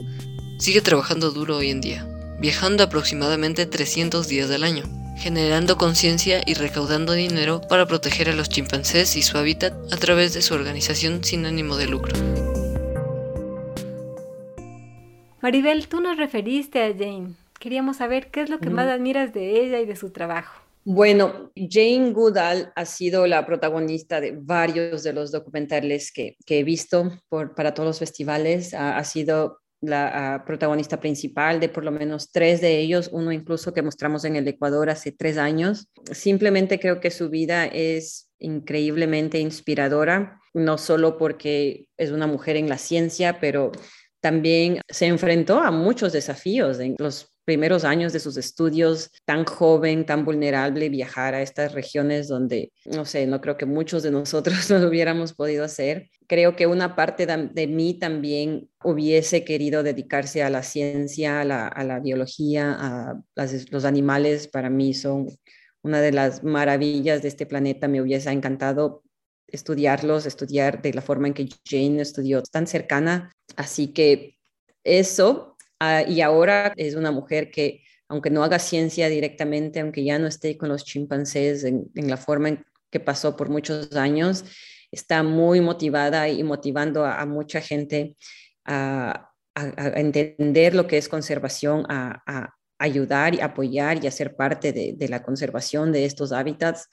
sigue 0.58 0.82
trabajando 0.82 1.30
duro 1.30 1.56
hoy 1.56 1.70
en 1.70 1.80
día, 1.80 2.06
viajando 2.38 2.84
aproximadamente 2.84 3.64
300 3.64 4.28
días 4.28 4.50
al 4.50 4.64
año, 4.64 4.84
generando 5.16 5.78
conciencia 5.78 6.42
y 6.44 6.52
recaudando 6.52 7.14
dinero 7.14 7.62
para 7.66 7.86
proteger 7.86 8.28
a 8.28 8.34
los 8.34 8.50
chimpancés 8.50 9.16
y 9.16 9.22
su 9.22 9.38
hábitat 9.38 9.72
a 9.90 9.96
través 9.96 10.34
de 10.34 10.42
su 10.42 10.52
organización 10.52 11.24
sin 11.24 11.46
ánimo 11.46 11.76
de 11.76 11.86
lucro. 11.86 12.12
Maribel, 15.40 15.88
tú 15.88 16.02
nos 16.02 16.18
referiste 16.18 16.84
a 16.84 16.92
Jane. 16.92 17.32
Queríamos 17.58 17.96
saber 17.96 18.30
qué 18.30 18.42
es 18.42 18.50
lo 18.50 18.58
que 18.58 18.68
más 18.68 18.86
admiras 18.86 19.32
de 19.32 19.62
ella 19.62 19.80
y 19.80 19.86
de 19.86 19.96
su 19.96 20.10
trabajo. 20.10 20.60
Bueno, 20.84 21.52
Jane 21.54 22.12
Goodall 22.12 22.72
ha 22.74 22.84
sido 22.86 23.26
la 23.26 23.44
protagonista 23.44 24.20
de 24.20 24.32
varios 24.32 25.02
de 25.02 25.12
los 25.12 25.30
documentales 25.30 26.10
que, 26.10 26.36
he 26.46 26.64
visto 26.64 27.12
para 27.28 27.74
todos 27.74 27.86
los 27.86 27.98
festivales. 27.98 28.72
Ha, 28.72 29.02
sido 29.04 29.60
la 29.82 30.42
protagonista 30.46 30.98
principal 30.98 31.60
de 31.60 31.68
por 31.68 31.84
lo 31.84 31.90
menos 31.90 32.32
tres 32.32 32.60
de 32.60 32.78
ellos, 32.78 33.10
uno 33.12 33.30
incluso 33.30 33.74
que 33.74 33.82
mostramos 33.82 34.24
en 34.24 34.36
el 34.36 34.48
Ecuador 34.48 34.88
hace 34.88 35.12
tres 35.12 35.36
años. 35.36 35.88
Simplemente 36.12 36.80
creo 36.80 37.00
que 37.00 37.10
su 37.10 37.28
vida 37.28 37.66
es 37.66 38.30
increíblemente 38.38 39.38
inspiradora, 39.38 40.40
no 40.54 40.78
solo 40.78 41.18
porque 41.18 41.86
es 41.98 42.10
una 42.10 42.26
mujer 42.26 42.56
en 42.56 42.68
la 42.68 42.78
ciencia, 42.78 43.38
pero 43.38 43.70
también 44.20 44.80
se 44.88 45.06
enfrentó 45.06 45.60
a 45.60 45.70
muchos 45.70 46.12
desafíos 46.12 46.78
en 46.80 46.94
los 46.98 47.32
primeros 47.50 47.82
años 47.82 48.12
de 48.12 48.20
sus 48.20 48.36
estudios, 48.36 49.10
tan 49.24 49.44
joven, 49.44 50.06
tan 50.06 50.24
vulnerable, 50.24 50.88
viajar 50.88 51.34
a 51.34 51.42
estas 51.42 51.72
regiones 51.72 52.28
donde, 52.28 52.70
no 52.84 53.04
sé, 53.04 53.26
no 53.26 53.40
creo 53.40 53.56
que 53.56 53.66
muchos 53.66 54.04
de 54.04 54.12
nosotros 54.12 54.70
lo 54.70 54.86
hubiéramos 54.86 55.32
podido 55.32 55.64
hacer. 55.64 56.08
Creo 56.28 56.54
que 56.54 56.68
una 56.68 56.94
parte 56.94 57.26
de, 57.26 57.66
mí 57.66 57.94
también 57.94 58.70
hubiese 58.84 59.42
querido 59.42 59.82
dedicarse 59.82 60.44
a 60.44 60.48
la 60.48 60.62
ciencia, 60.62 61.40
a 61.40 61.44
la, 61.44 61.98
biología, 61.98 62.76
a 62.78 63.20
los 63.34 63.84
animales. 63.84 64.46
Para 64.46 64.70
mí 64.70 64.94
son 64.94 65.26
una 65.82 66.00
de 66.00 66.12
las 66.12 66.44
maravillas 66.44 67.20
de 67.22 67.26
este 67.26 67.46
planeta. 67.46 67.88
Me 67.88 68.00
hubiese 68.00 68.30
encantado 68.30 69.02
estudiarlos, 69.48 70.24
estudiar 70.24 70.82
de 70.82 70.94
la 70.94 71.02
forma 71.02 71.26
en 71.26 71.34
que 71.34 71.48
Jane 71.68 72.00
estudió, 72.00 72.44
tan 72.44 72.68
cercana. 72.68 73.32
Así 73.56 73.88
que 73.88 74.36
eso 74.84 75.56
Ah, 75.80 76.02
y 76.06 76.20
ahora 76.20 76.74
es 76.76 76.94
una 76.94 77.10
mujer 77.10 77.50
que, 77.50 77.82
aunque 78.06 78.28
no 78.28 78.44
haga 78.44 78.58
ciencia 78.58 79.08
directamente, 79.08 79.80
aunque 79.80 80.04
ya 80.04 80.18
no 80.18 80.26
esté 80.26 80.58
con 80.58 80.68
los 80.68 80.84
chimpancés 80.84 81.64
en, 81.64 81.90
la 81.94 82.18
forma 82.18 82.50
en 82.50 82.66
que 82.90 83.00
pasó 83.00 83.34
por 83.34 83.48
muchos 83.48 83.96
años, 83.96 84.44
está 84.90 85.22
muy 85.22 85.62
motivada 85.62 86.28
y 86.28 86.42
motivando 86.42 87.06
a, 87.06 87.24
mucha 87.24 87.62
gente 87.62 88.16
a, 88.66 89.30
entender 89.54 90.74
lo 90.74 90.86
que 90.86 90.98
es 90.98 91.08
conservación, 91.08 91.86
a, 91.88 92.54
ayudar 92.78 93.34
y 93.34 93.40
apoyar 93.40 94.02
y 94.02 94.06
a 94.06 94.10
ser 94.10 94.36
parte 94.36 94.72
de, 94.72 95.08
la 95.08 95.22
conservación 95.22 95.92
de 95.92 96.04
estos 96.04 96.32
hábitats 96.32 96.88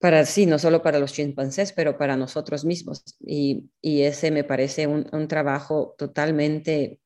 para 0.00 0.24
sí, 0.24 0.46
no 0.46 0.58
solo 0.58 0.82
para 0.82 1.00
los 1.00 1.12
chimpancés, 1.12 1.72
pero 1.72 1.98
para 1.98 2.16
nosotros 2.16 2.64
mismos. 2.64 3.04
Y, 3.20 3.70
ese 3.82 4.30
me 4.30 4.44
parece 4.44 4.86
un, 4.86 5.08
un 5.12 5.28
trabajo 5.28 5.94
totalmente 5.98 7.00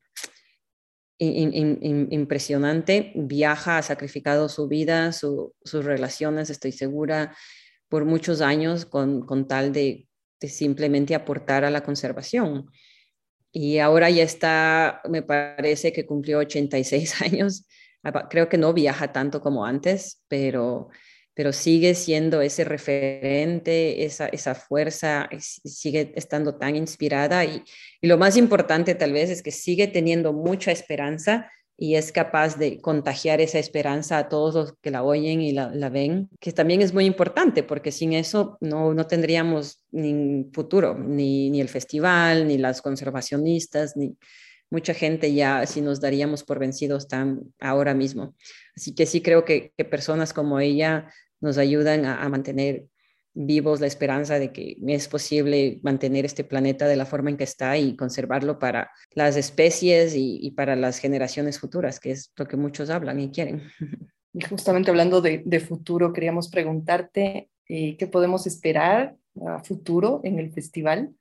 impresionante. 1.19 3.11
Viaja, 3.15 3.77
ha 3.77 3.83
sacrificado 3.83 4.49
su 4.49 4.67
vida, 4.67 5.11
sus 5.11 5.85
relaciones, 5.85 6.49
estoy 6.49 6.71
segura, 6.71 7.35
por 7.89 8.05
muchos 8.05 8.41
años 8.41 8.85
con, 8.85 9.25
con 9.25 9.47
tal 9.47 9.71
de, 9.71 10.07
simplemente 10.41 11.15
aportar 11.15 11.63
a 11.63 11.69
la 11.69 11.83
conservación. 11.83 12.69
Y 13.51 13.77
ahora 13.77 14.09
ya 14.09 14.23
está, 14.23 15.01
me 15.09 15.21
parece 15.21 15.93
que 15.93 16.05
cumplió 16.05 16.39
86 16.39 17.21
años. 17.21 17.67
Creo 18.29 18.49
que 18.49 18.57
no 18.57 18.73
viaja 18.73 19.13
tanto 19.13 19.41
como 19.41 19.65
antes, 19.65 20.23
pero 20.27 20.89
pero 21.33 21.51
sigue 21.51 21.95
siendo 21.95 22.41
ese 22.41 22.63
referente, 22.63 24.05
esa, 24.05 24.27
esa 24.27 24.55
fuerza, 24.55 25.29
sigue 25.39 26.13
estando 26.15 26.55
tan 26.55 26.75
inspirada 26.75 27.43
y, 27.45 27.63
lo 28.01 28.17
más 28.17 28.35
importante 28.35 28.95
tal 28.95 29.13
vez 29.13 29.29
es 29.29 29.41
que 29.41 29.51
sigue 29.51 29.87
teniendo 29.87 30.33
mucha 30.33 30.71
esperanza 30.71 31.49
y 31.77 31.95
es 31.95 32.11
capaz 32.11 32.57
de 32.57 32.81
contagiar 32.81 33.41
esa 33.41 33.59
esperanza 33.59 34.17
a 34.17 34.29
todos 34.29 34.53
los 34.53 34.73
que 34.81 34.91
la 34.91 35.03
oyen 35.03 35.41
y 35.41 35.53
la, 35.53 35.89
ven, 35.89 36.29
que 36.39 36.51
también 36.51 36.81
es 36.81 36.93
muy 36.93 37.05
importante 37.05 37.63
porque 37.63 37.91
sin 37.91 38.13
eso 38.13 38.57
no, 38.61 38.93
no 38.93 39.07
tendríamos 39.07 39.83
ni 39.91 40.49
futuro, 40.53 40.95
ni, 40.97 41.49
ni 41.49 41.61
el 41.61 41.69
festival, 41.69 42.47
ni 42.47 42.57
las 42.57 42.81
conservacionistas, 42.81 43.95
ni 43.95 44.17
mucha 44.69 44.93
gente 44.93 45.33
ya 45.33 45.65
si 45.65 45.81
nos 45.81 46.01
daríamos 46.01 46.43
por 46.43 46.59
vencidos 46.59 47.07
tan 47.07 47.53
ahora 47.59 47.93
mismo. 47.93 48.35
Así 48.75 48.93
que 48.93 49.05
sí 49.05 49.21
creo 49.21 49.45
que, 49.45 49.71
que 49.77 49.85
personas 49.85 50.33
como 50.33 50.59
ella 50.59 51.09
nos 51.43 51.57
ayudan 51.57 52.05
a, 52.05 52.27
mantener 52.29 52.85
vivos 53.33 53.81
la 53.81 53.87
esperanza 53.87 54.39
de 54.39 54.53
que 54.53 54.77
es 54.87 55.09
posible 55.09 55.81
mantener 55.83 56.23
este 56.23 56.45
planeta 56.45 56.87
de 56.87 56.95
la 56.95 57.05
forma 57.05 57.31
en 57.31 57.37
que 57.37 57.43
está 57.43 57.77
y 57.77 57.97
conservarlo 57.97 58.59
para 58.59 58.89
las 59.13 59.35
especies 59.35 60.13
y, 60.15 60.51
para 60.51 60.77
las 60.77 60.99
generaciones 60.99 61.59
futuras, 61.59 61.99
que 61.99 62.11
es 62.11 62.31
lo 62.37 62.47
que 62.47 62.55
muchos 62.55 62.89
hablan 62.89 63.19
y 63.19 63.29
quieren. 63.29 63.61
Y 64.33 64.41
justamente 64.45 64.89
hablando 64.89 65.21
de, 65.21 65.59
futuro, 65.59 66.13
queríamos 66.13 66.49
preguntarte 66.49 67.49
eh, 67.67 67.97
qué 67.97 68.07
podemos 68.07 68.47
esperar 68.47 69.17
a 69.45 69.61
futuro 69.63 70.21
en 70.23 70.39
el 70.39 70.51
festival 70.53 71.13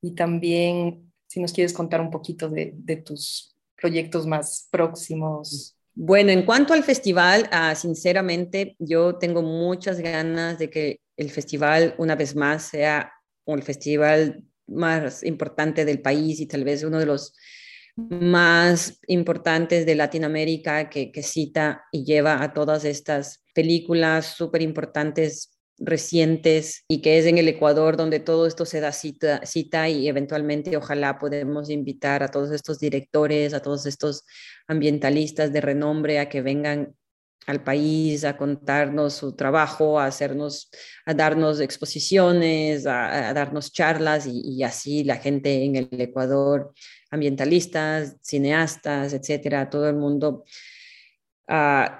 y 0.00 0.14
también 0.14 1.12
si 1.26 1.40
nos 1.40 1.52
quieres 1.52 1.74
contar 1.74 2.00
un 2.00 2.10
poquito 2.10 2.48
de, 2.48 2.72
de 2.74 2.96
tus 2.96 3.54
proyectos 3.76 4.26
más 4.26 4.68
próximos 4.70 5.75
bueno, 5.98 6.30
en 6.30 6.44
cuanto 6.44 6.74
al 6.74 6.84
festival, 6.84 7.48
ah, 7.50 7.74
sinceramente 7.74 8.76
yo 8.78 9.16
tengo 9.16 9.40
muchas 9.40 9.98
ganas 9.98 10.58
de 10.58 10.68
que 10.68 11.00
el 11.16 11.30
festival 11.30 11.94
una 11.96 12.14
vez 12.14 12.36
más 12.36 12.64
sea 12.64 13.10
el 13.46 13.62
festival 13.62 14.44
más 14.66 15.24
importante 15.24 15.86
del 15.86 16.02
país 16.02 16.38
y 16.40 16.46
tal 16.46 16.64
vez 16.64 16.82
uno 16.82 16.98
de 16.98 17.06
los 17.06 17.32
más 17.96 19.00
importantes 19.06 19.86
de 19.86 19.94
Latinoamérica 19.94 20.90
que, 20.90 21.10
que 21.10 21.22
cita 21.22 21.84
y 21.90 22.04
lleva 22.04 22.42
a 22.42 22.52
todas 22.52 22.84
estas 22.84 23.42
películas 23.54 24.34
súper 24.36 24.60
importantes 24.60 25.55
recientes 25.78 26.84
y 26.88 27.02
que 27.02 27.18
es 27.18 27.26
en 27.26 27.38
el 27.38 27.48
Ecuador 27.48 27.96
donde 27.96 28.20
todo 28.20 28.46
esto 28.46 28.64
se 28.64 28.80
da 28.80 28.92
cita, 28.92 29.88
y 29.88 30.08
eventualmente 30.08 30.76
ojalá 30.76 31.18
podemos 31.18 31.70
invitar 31.70 32.22
a 32.22 32.28
todos 32.28 32.50
estos 32.50 32.78
directores, 32.78 33.54
a 33.54 33.60
todos 33.60 33.86
estos 33.86 34.24
ambientalistas 34.66 35.52
de 35.52 35.60
renombre 35.60 36.18
a 36.18 36.28
que 36.28 36.42
vengan 36.42 36.94
al 37.46 37.62
país 37.62 38.24
a 38.24 38.36
contarnos 38.36 39.14
su 39.14 39.36
trabajo, 39.36 40.00
a 40.00 40.06
hacernos, 40.06 40.68
a 41.04 41.14
darnos 41.14 41.60
exposiciones, 41.60 42.86
a, 42.86 43.32
darnos 43.32 43.72
charlas 43.72 44.26
y, 44.26 44.40
y, 44.40 44.64
así 44.64 45.04
la 45.04 45.16
gente 45.16 45.62
en 45.64 45.76
el 45.76 45.88
Ecuador, 45.92 46.72
ambientalistas, 47.10 48.16
cineastas, 48.20 49.12
etcétera, 49.12 49.70
todo 49.70 49.88
el 49.88 49.94
mundo 49.94 50.44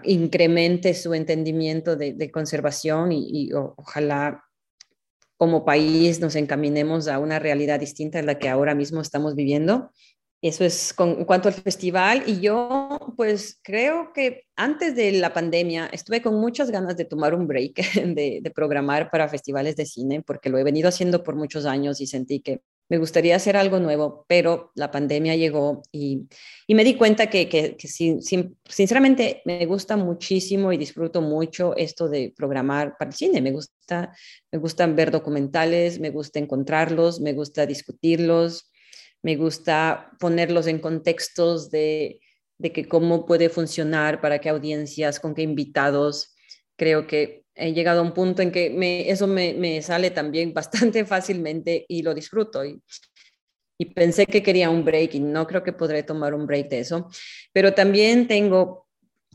incremente 0.05 0.95
su 0.95 1.15
entendimiento 1.15 1.97
de, 1.97 2.31
conservación 2.31 3.13
y, 3.13 3.51
ojalá 3.53 4.43
como 5.37 5.65
país 5.65 6.19
nos 6.19 6.35
encaminemos 6.35 7.09
a 7.09 7.19
una 7.19 7.39
realidad 7.39 7.79
distinta 7.79 8.21
a 8.21 8.23
la 8.23 8.39
que 8.39 8.49
ahora 8.49 8.75
mismo 8.75 9.01
estamos 9.01 9.35
viviendo. 9.35 9.91
Eso 10.43 10.65
es 10.65 10.93
con, 10.93 11.11
en 11.11 11.25
cuanto 11.25 11.49
al 11.49 11.55
festival. 11.55 12.23
Y 12.27 12.41
yo, 12.41 12.99
pues 13.17 13.59
creo 13.63 14.13
que 14.15 14.45
antes 14.55 14.95
de 14.95 15.13
la 15.13 15.33
pandemia 15.33 15.87
estuve 15.93 16.23
con 16.23 16.35
muchas 16.37 16.71
ganas 16.71 16.97
de 16.97 17.05
tomar 17.05 17.35
un 17.35 17.47
break, 17.47 17.75
de, 18.15 18.53
programar 18.55 19.11
para 19.11 19.29
festivales 19.29 19.77
de 19.77 19.87
cine, 19.87 20.23
porque 20.23 20.49
lo 20.49 20.59
he 20.59 20.65
venido 20.65 20.89
haciendo 20.89 21.23
por 21.23 21.37
muchos 21.37 21.67
años 21.67 22.01
y 22.01 22.07
sentí 22.07 22.41
que 22.41 22.63
me 22.89 22.99
gustaría 22.99 23.37
hacer 23.37 23.57
algo 23.57 23.81
nuevo, 23.81 24.25
pero 24.29 24.71
la 24.75 24.91
pandemia 24.91 25.35
llegó 25.35 25.83
y, 25.91 26.29
y 26.67 26.75
me 26.75 26.85
di 26.85 26.95
cuenta 26.95 27.29
que, 27.29 27.49
que, 27.49 27.77
sinceramente 28.69 29.43
me 29.45 29.65
gusta 29.67 29.97
muchísimo 29.97 30.73
y 30.73 30.77
disfruto 30.77 31.21
mucho 31.21 31.77
esto 31.77 32.09
de 32.09 32.33
programar 32.37 32.97
para 32.99 33.11
el 33.11 33.17
cine. 33.17 33.41
Me 33.41 33.51
gusta, 33.51 34.15
me 34.53 34.59
gustan 34.59 34.95
ver 34.95 35.11
documentales, 35.11 35.99
me 35.99 36.11
gusta 36.11 36.39
encontrarlos, 36.39 37.21
me 37.21 37.33
gusta 37.33 37.67
discutirlos 37.67 38.71
me 39.27 39.35
gusta 39.35 40.13
ponerlos 40.21 40.69
en 40.69 40.79
contextos 40.79 41.71
de, 41.71 42.21
de 42.59 42.73
que 42.73 42.87
cómo 42.87 43.27
puede 43.27 43.49
funcionar, 43.49 44.21
para 44.21 44.41
qué 44.41 44.49
audiencias, 44.49 45.21
con 45.21 45.35
qué 45.35 45.43
invitados. 45.43 46.37
Creo 46.77 47.07
que 47.07 47.46
he 47.57 47.73
llegado 47.73 48.01
a 48.01 48.03
un 48.03 48.13
punto 48.13 48.43
en 48.43 48.53
que 48.53 48.71
me, 48.71 49.11
eso 49.11 49.27
me, 49.27 49.55
me, 49.55 49.83
sale 49.83 50.11
también 50.11 50.53
bastante 50.55 51.05
fácilmente 51.05 51.85
y 51.89 52.03
lo 52.03 52.15
disfruto. 52.15 52.65
Y, 52.65 52.81
y, 53.79 53.87
pensé 53.87 54.27
que 54.27 54.43
quería 54.43 54.71
un 54.71 54.85
break 54.85 55.15
y 55.15 55.21
no 55.21 55.47
creo 55.47 55.63
que 55.63 55.73
podré 55.73 56.03
tomar 56.03 56.35
un 56.35 56.47
break 56.47 56.69
de 56.69 56.81
eso. 56.81 57.09
Pero 57.53 57.75
también 57.75 58.29
tengo 58.29 58.87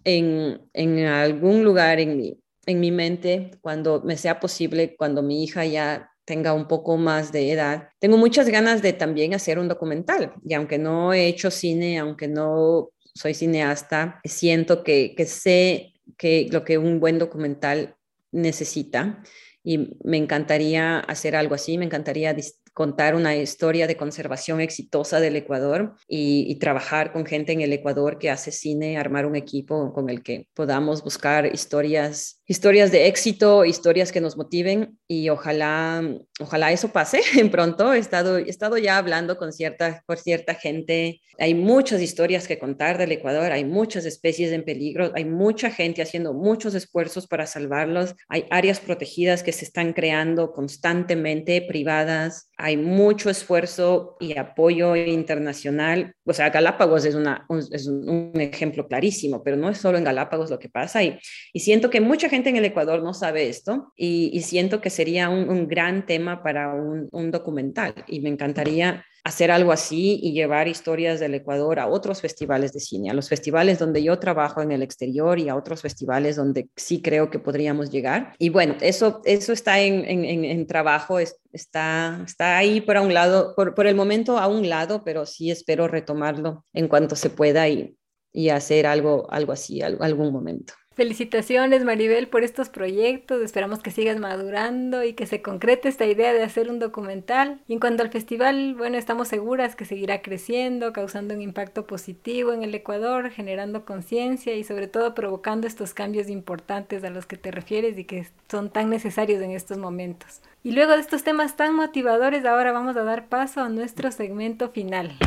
en, 0.03 0.61
en 0.73 1.05
algún 1.05 1.63
lugar 1.63 1.99
en 1.99 2.17
mi, 2.17 2.39
en 2.65 2.79
mi 2.79 2.91
mente, 2.91 3.51
cuando 3.61 4.01
me 4.01 4.17
sea 4.17 4.39
posible, 4.39 4.95
cuando 4.95 5.21
mi 5.21 5.43
hija 5.43 5.65
ya 5.65 6.11
tenga 6.25 6.53
un 6.53 6.67
poco 6.67 6.97
más 6.97 7.31
de 7.31 7.51
edad, 7.51 7.89
tengo 7.99 8.17
muchas 8.17 8.47
ganas 8.47 8.81
de 8.81 8.93
también 8.93 9.33
hacer 9.33 9.57
un 9.59 9.67
documental. 9.67 10.33
Y 10.45 10.53
aunque 10.53 10.77
no 10.77 11.13
he 11.13 11.27
hecho 11.27 11.51
cine, 11.51 11.97
aunque 11.97 12.27
no 12.27 12.89
soy 13.13 13.33
cineasta, 13.33 14.21
siento 14.23 14.83
que, 14.83 15.13
que 15.15 15.25
sé 15.25 15.93
que 16.17 16.47
lo 16.51 16.63
que 16.63 16.77
un 16.77 16.99
buen 16.99 17.19
documental 17.19 17.95
necesita 18.31 19.23
y 19.63 19.97
me 20.03 20.17
encantaría 20.17 20.99
hacer 20.99 21.35
algo 21.35 21.55
así, 21.55 21.77
me 21.77 21.85
encantaría 21.85 22.33
contar 22.73 23.15
una 23.15 23.35
historia 23.35 23.85
de 23.85 23.97
conservación 23.97 24.61
exitosa 24.61 25.19
del 25.19 25.35
Ecuador 25.35 25.95
y, 26.07 26.55
trabajar 26.61 27.11
con 27.11 27.25
gente 27.25 27.53
en 27.53 27.61
el 27.61 27.73
Ecuador 27.73 28.19
que 28.19 28.29
hace 28.29 28.51
cine, 28.51 28.97
armar 28.97 29.25
un 29.25 29.35
equipo 29.35 29.91
con 29.93 30.11
el 30.11 30.21
que 30.21 30.47
podamos 30.53 31.03
buscar 31.03 31.47
historias, 31.47 32.39
historias 32.45 32.91
de 32.91 33.07
éxito, 33.07 33.65
historias 33.65 34.11
que 34.11 34.21
nos 34.21 34.37
motiven 34.37 34.99
y 35.07 35.29
ojalá, 35.29 36.03
ojalá 36.39 36.71
eso 36.71 36.89
pase 36.89 37.21
pronto. 37.51 37.93
He 37.93 37.97
estado, 37.97 38.37
he 38.37 38.49
estado 38.49 38.77
ya 38.77 38.97
hablando 38.97 39.37
con 39.37 39.51
cierta, 39.51 40.03
por 40.05 40.19
cierta 40.19 40.53
gente. 40.53 41.21
Hay 41.39 41.55
muchas 41.55 41.99
historias 41.99 42.47
que 42.47 42.59
contar 42.59 42.99
del 42.99 43.11
Ecuador, 43.11 43.51
hay 43.51 43.65
muchas 43.65 44.05
especies 44.05 44.51
en 44.51 44.63
peligro, 44.63 45.11
hay 45.15 45.25
mucha 45.25 45.71
gente 45.71 46.03
haciendo 46.03 46.33
muchos 46.33 46.75
esfuerzos 46.75 47.25
para 47.25 47.47
salvarlos, 47.47 48.13
hay 48.29 48.45
áreas 48.51 48.79
protegidas 48.79 49.41
que 49.41 49.51
se 49.51 49.65
están 49.65 49.93
creando 49.93 50.51
constantemente, 50.51 51.63
privadas 51.63 52.50
hay 52.61 52.77
mucho 52.77 53.29
esfuerzo 53.29 54.17
y 54.19 54.37
apoyo 54.37 54.95
internacional. 54.95 56.13
O 56.25 56.33
sea, 56.33 56.49
Galápagos 56.49 57.05
es, 57.05 57.15
un, 57.15 58.31
ejemplo 58.35 58.87
clarísimo, 58.87 59.43
pero 59.43 59.57
no 59.57 59.69
es 59.69 59.77
solo 59.77 59.97
en 59.97 60.03
Galápagos 60.03 60.49
lo 60.49 60.59
que 60.59 60.69
pasa. 60.69 61.03
Y, 61.03 61.19
y 61.53 61.59
siento 61.61 61.89
que 61.89 62.01
mucha 62.01 62.29
gente 62.29 62.49
en 62.49 62.57
el 62.57 62.65
Ecuador 62.65 63.03
no 63.03 63.13
sabe 63.13 63.49
esto 63.49 63.91
y, 63.95 64.29
y 64.33 64.41
siento 64.41 64.81
que 64.81 64.89
sería 64.89 65.29
un, 65.29 65.67
gran 65.67 66.05
tema 66.05 66.43
para 66.43 66.73
un 66.73 67.31
documental. 67.31 67.93
Y 68.07 68.21
me 68.21 68.29
encantaría 68.29 69.03
hacer 69.23 69.51
algo 69.51 69.71
así 69.71 70.19
y 70.21 70.33
llevar 70.33 70.67
historias 70.67 71.19
del 71.19 71.35
Ecuador 71.35 71.79
a 71.79 71.87
otros 71.87 72.21
festivales 72.21 72.73
de 72.73 72.79
cine, 72.79 73.09
a 73.09 73.13
los 73.13 73.29
festivales 73.29 73.79
donde 73.79 74.03
yo 74.03 74.17
trabajo 74.19 74.61
en 74.61 74.71
el 74.71 74.81
exterior 74.81 75.39
y 75.39 75.49
a 75.49 75.55
otros 75.55 75.81
festivales 75.81 76.35
donde 76.35 76.69
sí 76.75 77.01
creo 77.01 77.29
que 77.29 77.39
podríamos 77.39 77.91
llegar. 77.91 78.33
Y 78.39 78.49
bueno, 78.49 78.75
eso, 78.81 79.21
eso 79.25 79.53
está 79.53 79.79
en, 79.79 80.05
en, 80.05 80.45
en 80.45 80.67
trabajo, 80.67 81.19
está, 81.19 82.21
está 82.25 82.57
ahí 82.57 82.81
por 82.81 82.97
un 82.97 83.13
lado, 83.13 83.53
por, 83.55 83.75
por, 83.75 83.87
el 83.87 83.95
momento 83.95 84.39
a 84.39 84.47
un 84.47 84.69
lado, 84.69 85.03
pero 85.03 85.25
sí 85.25 85.51
espero 85.51 85.87
retomarlo 85.87 86.65
en 86.73 86.87
cuanto 86.87 87.15
se 87.15 87.29
pueda 87.29 87.67
y, 87.69 87.95
y 88.33 88.49
hacer 88.49 88.87
algo, 88.87 89.27
algo 89.31 89.51
así, 89.51 89.81
algún 89.81 90.31
momento. 90.31 90.73
Felicitaciones 90.93 91.85
Maribel 91.85 92.27
por 92.27 92.43
estos 92.43 92.67
proyectos, 92.67 93.41
esperamos 93.41 93.79
que 93.79 93.91
sigas 93.91 94.19
madurando 94.19 95.05
y 95.05 95.13
que 95.13 95.25
se 95.25 95.41
concrete 95.41 95.87
esta 95.87 96.05
idea 96.05 96.33
de 96.33 96.43
hacer 96.43 96.69
un 96.69 96.79
documental. 96.79 97.61
Y 97.69 97.73
en 97.73 97.79
cuanto 97.79 98.03
al 98.03 98.09
festival, 98.09 98.75
bueno, 98.75 98.97
estamos 98.97 99.29
seguras 99.29 99.77
que 99.77 99.85
seguirá 99.85 100.21
creciendo, 100.21 100.91
causando 100.91 101.33
un 101.33 101.41
impacto 101.41 101.87
positivo 101.87 102.51
en 102.51 102.63
el 102.63 102.75
Ecuador, 102.75 103.29
generando 103.29 103.85
conciencia 103.85 104.53
y 104.55 104.65
sobre 104.65 104.89
todo 104.89 105.15
provocando 105.15 105.65
estos 105.65 105.93
cambios 105.93 106.27
importantes 106.27 107.05
a 107.05 107.09
los 107.09 107.25
que 107.25 107.37
te 107.37 107.51
refieres 107.51 107.97
y 107.97 108.03
que 108.03 108.27
son 108.49 108.69
tan 108.69 108.89
necesarios 108.89 109.41
en 109.41 109.51
estos 109.51 109.77
momentos. 109.77 110.41
Y 110.61 110.73
luego 110.73 110.91
de 110.91 110.99
estos 110.99 111.23
temas 111.23 111.55
tan 111.55 111.73
motivadores, 111.73 112.43
ahora 112.43 112.73
vamos 112.73 112.97
a 112.97 113.03
dar 113.03 113.29
paso 113.29 113.61
a 113.61 113.69
nuestro 113.69 114.11
segmento 114.11 114.69
final. 114.71 115.17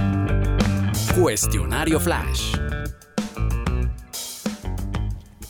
Cuestionario 1.18 1.98
Flash. 2.00 2.54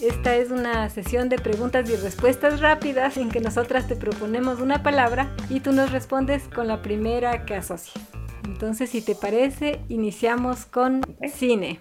Esta 0.05 0.37
es 0.37 0.51
una 0.51 0.91
sesión 0.91 1.31
de 1.31 1.39
preguntas 1.39 1.89
y 1.89 1.97
respuestas 1.97 2.61
rápidas 2.61 3.17
en 3.17 3.31
que 3.31 3.41
nosotras 3.41 3.89
te 3.89 3.97
proponemos 3.97 4.61
una 4.61 4.83
palabra 4.83 5.35
y 5.49 5.61
tú 5.61 5.73
nos 5.73 5.93
respondes 5.93 6.47
con 6.49 6.69
la 6.69 6.83
primera 6.83 7.47
que 7.47 7.55
asocies. 7.55 8.05
Entonces, 8.45 8.91
si 8.91 9.01
te 9.01 9.15
parece, 9.15 9.81
iniciamos 9.89 10.67
con 10.67 11.01
cine. 11.33 11.79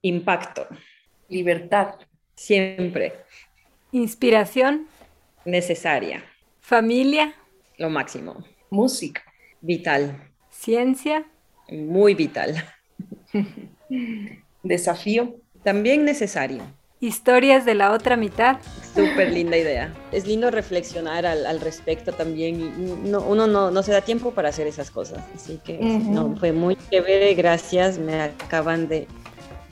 Impacto. 0.00 0.68
Libertad. 1.28 1.96
Siempre. 2.34 3.12
Inspiración. 3.92 4.86
Necesaria. 5.44 6.24
Familia. 6.60 7.34
Lo 7.76 7.90
máximo. 7.90 8.42
Música. 8.70 9.22
Vital. 9.60 10.32
Ciencia. 10.48 11.26
Muy 11.68 12.14
vital. 12.14 12.54
Desafío. 14.62 15.36
También 15.62 16.06
necesario. 16.06 16.79
Historias 17.00 17.64
de 17.64 17.74
la 17.74 17.92
otra 17.92 18.16
mitad. 18.16 18.58
Súper 18.94 19.32
linda 19.32 19.56
idea. 19.56 19.94
Es 20.12 20.26
lindo 20.26 20.50
reflexionar 20.50 21.24
al, 21.24 21.46
al 21.46 21.60
respecto 21.60 22.12
también. 22.12 23.10
No, 23.10 23.22
uno 23.22 23.46
no, 23.46 23.70
no, 23.70 23.82
se 23.82 23.92
da 23.92 24.02
tiempo 24.02 24.32
para 24.32 24.50
hacer 24.50 24.66
esas 24.66 24.90
cosas. 24.90 25.24
Así 25.34 25.58
que 25.64 25.78
uh 25.78 25.82
-huh. 25.82 26.10
no, 26.10 26.36
fue 26.36 26.52
muy 26.52 26.76
chévere. 26.90 27.32
Gracias. 27.34 27.98
Me 27.98 28.20
acaban 28.20 28.86
de 28.88 29.06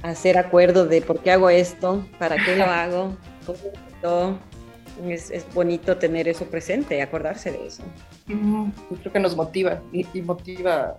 hacer 0.03 0.38
acuerdo 0.38 0.87
de 0.87 1.03
por 1.03 1.21
qué 1.21 1.33
hago 1.33 1.51
esto, 1.51 2.03
para 2.19 2.37
qué 2.43 2.57
lo 2.57 2.64
hago. 2.64 3.14
Todo 4.01 4.38
es, 5.07 5.31
es, 5.31 5.45
bonito 5.53 5.99
tener 5.99 6.29
eso 6.29 6.47
presente, 6.47 7.03
acordarse 7.03 7.53
de 7.53 7.67
eso. 7.67 7.83
Uh 8.29 8.33
-huh. 8.33 8.73
Yo 8.91 8.97
creo 8.97 9.12
que 9.12 9.21
nos 9.21 9.37
motiva 9.37 9.83
y, 9.93 10.07
y 10.14 10.23
motiva 10.23 10.97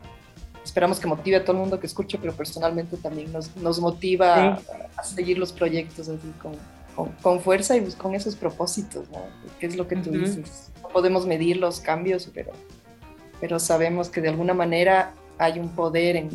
esperamos 0.69 0.99
que 0.99 1.07
motive 1.07 1.37
a 1.37 1.41
todo 1.43 1.53
el 1.53 1.59
mundo 1.59 1.79
que 1.79 1.87
escuche, 1.87 2.17
pero 2.19 2.33
personalmente 2.33 2.95
también 2.97 3.31
nos, 3.31 3.55
nos 3.57 3.79
motiva 3.79 4.59
sí. 4.59 4.65
a, 4.71 5.01
a, 5.01 5.03
seguir 5.03 5.37
los 5.37 5.51
proyectos 5.51 6.07
así 6.07 6.31
con, 6.41 6.53
con, 6.95 7.11
con, 7.23 7.41
fuerza 7.41 7.75
y 7.75 7.81
pues 7.81 7.95
con 7.95 8.13
esos 8.13 8.35
propósitos, 8.35 9.09
¿no? 9.09 9.19
Que 9.59 9.65
es 9.65 9.75
lo 9.75 9.87
que 9.87 9.95
tú 9.95 10.11
uh 10.11 10.13
-huh. 10.13 10.21
dices. 10.21 10.69
No 10.81 10.89
podemos 10.89 11.25
medir 11.25 11.57
los 11.57 11.79
cambios, 11.79 12.29
pero, 12.33 12.51
pero 13.41 13.59
sabemos 13.59 14.09
que 14.09 14.21
de 14.21 14.29
alguna 14.29 14.53
manera 14.53 15.13
hay 15.39 15.57
un 15.57 15.69
poder 15.69 16.17
en, 16.17 16.29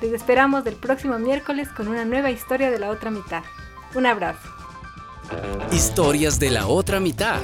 Les 0.01 0.11
esperamos 0.11 0.63
del 0.63 0.75
próximo 0.75 1.17
miércoles 1.19 1.69
con 1.69 1.87
una 1.87 2.03
nueva 2.05 2.29
historia 2.29 2.69
de 2.69 2.79
la 2.79 2.89
otra 2.89 3.11
mitad. 3.11 3.43
Un 3.93 4.05
abrazo. 4.05 4.49
Historias 5.71 6.37
de 6.37 6.49
la 6.51 6.67
otra 6.67 6.99
mitad. 6.99 7.39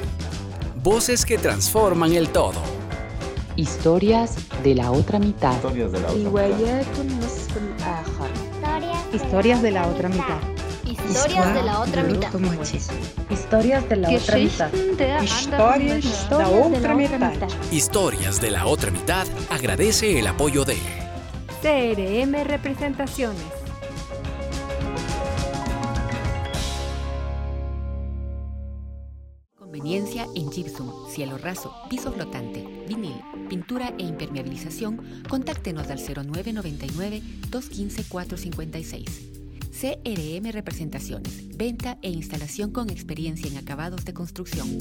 Voces 0.83 1.25
que 1.25 1.37
transforman 1.37 2.13
el 2.13 2.29
todo. 2.29 2.61
Historias 3.55 4.35
de 4.63 4.75
la 4.75 4.91
otra 4.91 5.19
mitad. 5.19 5.55
Historias 5.55 5.91
de 5.91 5.99
la 5.99 6.11
otra 6.11 6.29
mitad. 6.29 6.81
Historias 9.13 9.61
de 9.61 9.71
la 9.71 9.87
otra 9.87 10.09
mitad. 10.09 10.39
Historias 10.99 11.53
de 11.53 11.65
la 11.65 11.79
otra 11.79 12.03
mitad. 12.03 12.31
Historias 13.29 13.89
de 13.89 13.95
la 13.95 14.09
otra 14.09 14.37
mitad. 14.37 14.73
Historias 15.23 15.79
de 16.29 16.35
la 16.37 16.49
otra 16.49 16.95
mitad. 16.95 17.33
Historias 17.71 18.41
de 18.41 18.51
la 18.51 18.65
otra 18.65 18.91
mitad 18.91 19.27
agradece 19.49 20.19
el 20.19 20.27
apoyo 20.27 20.65
de 20.65 20.77
CRM 21.61 22.43
Representaciones. 22.43 23.45
Conveniencia 29.55 30.25
en 30.35 30.49
gypsum, 30.49 31.07
cielo 31.11 31.37
raso, 31.37 31.71
piso 31.87 32.11
flotante, 32.11 32.65
vinil, 32.87 33.21
pintura 33.47 33.93
e 33.99 34.01
impermeabilización, 34.05 35.21
contáctenos 35.29 35.91
al 35.91 35.99
0999 35.99 37.21
215 37.51 38.05
456. 38.09 39.05
CRM 39.69 40.51
Representaciones, 40.51 41.55
venta 41.55 41.99
e 42.01 42.09
instalación 42.09 42.71
con 42.71 42.89
experiencia 42.89 43.47
en 43.47 43.57
acabados 43.57 44.03
de 44.03 44.15
construcción. 44.15 44.79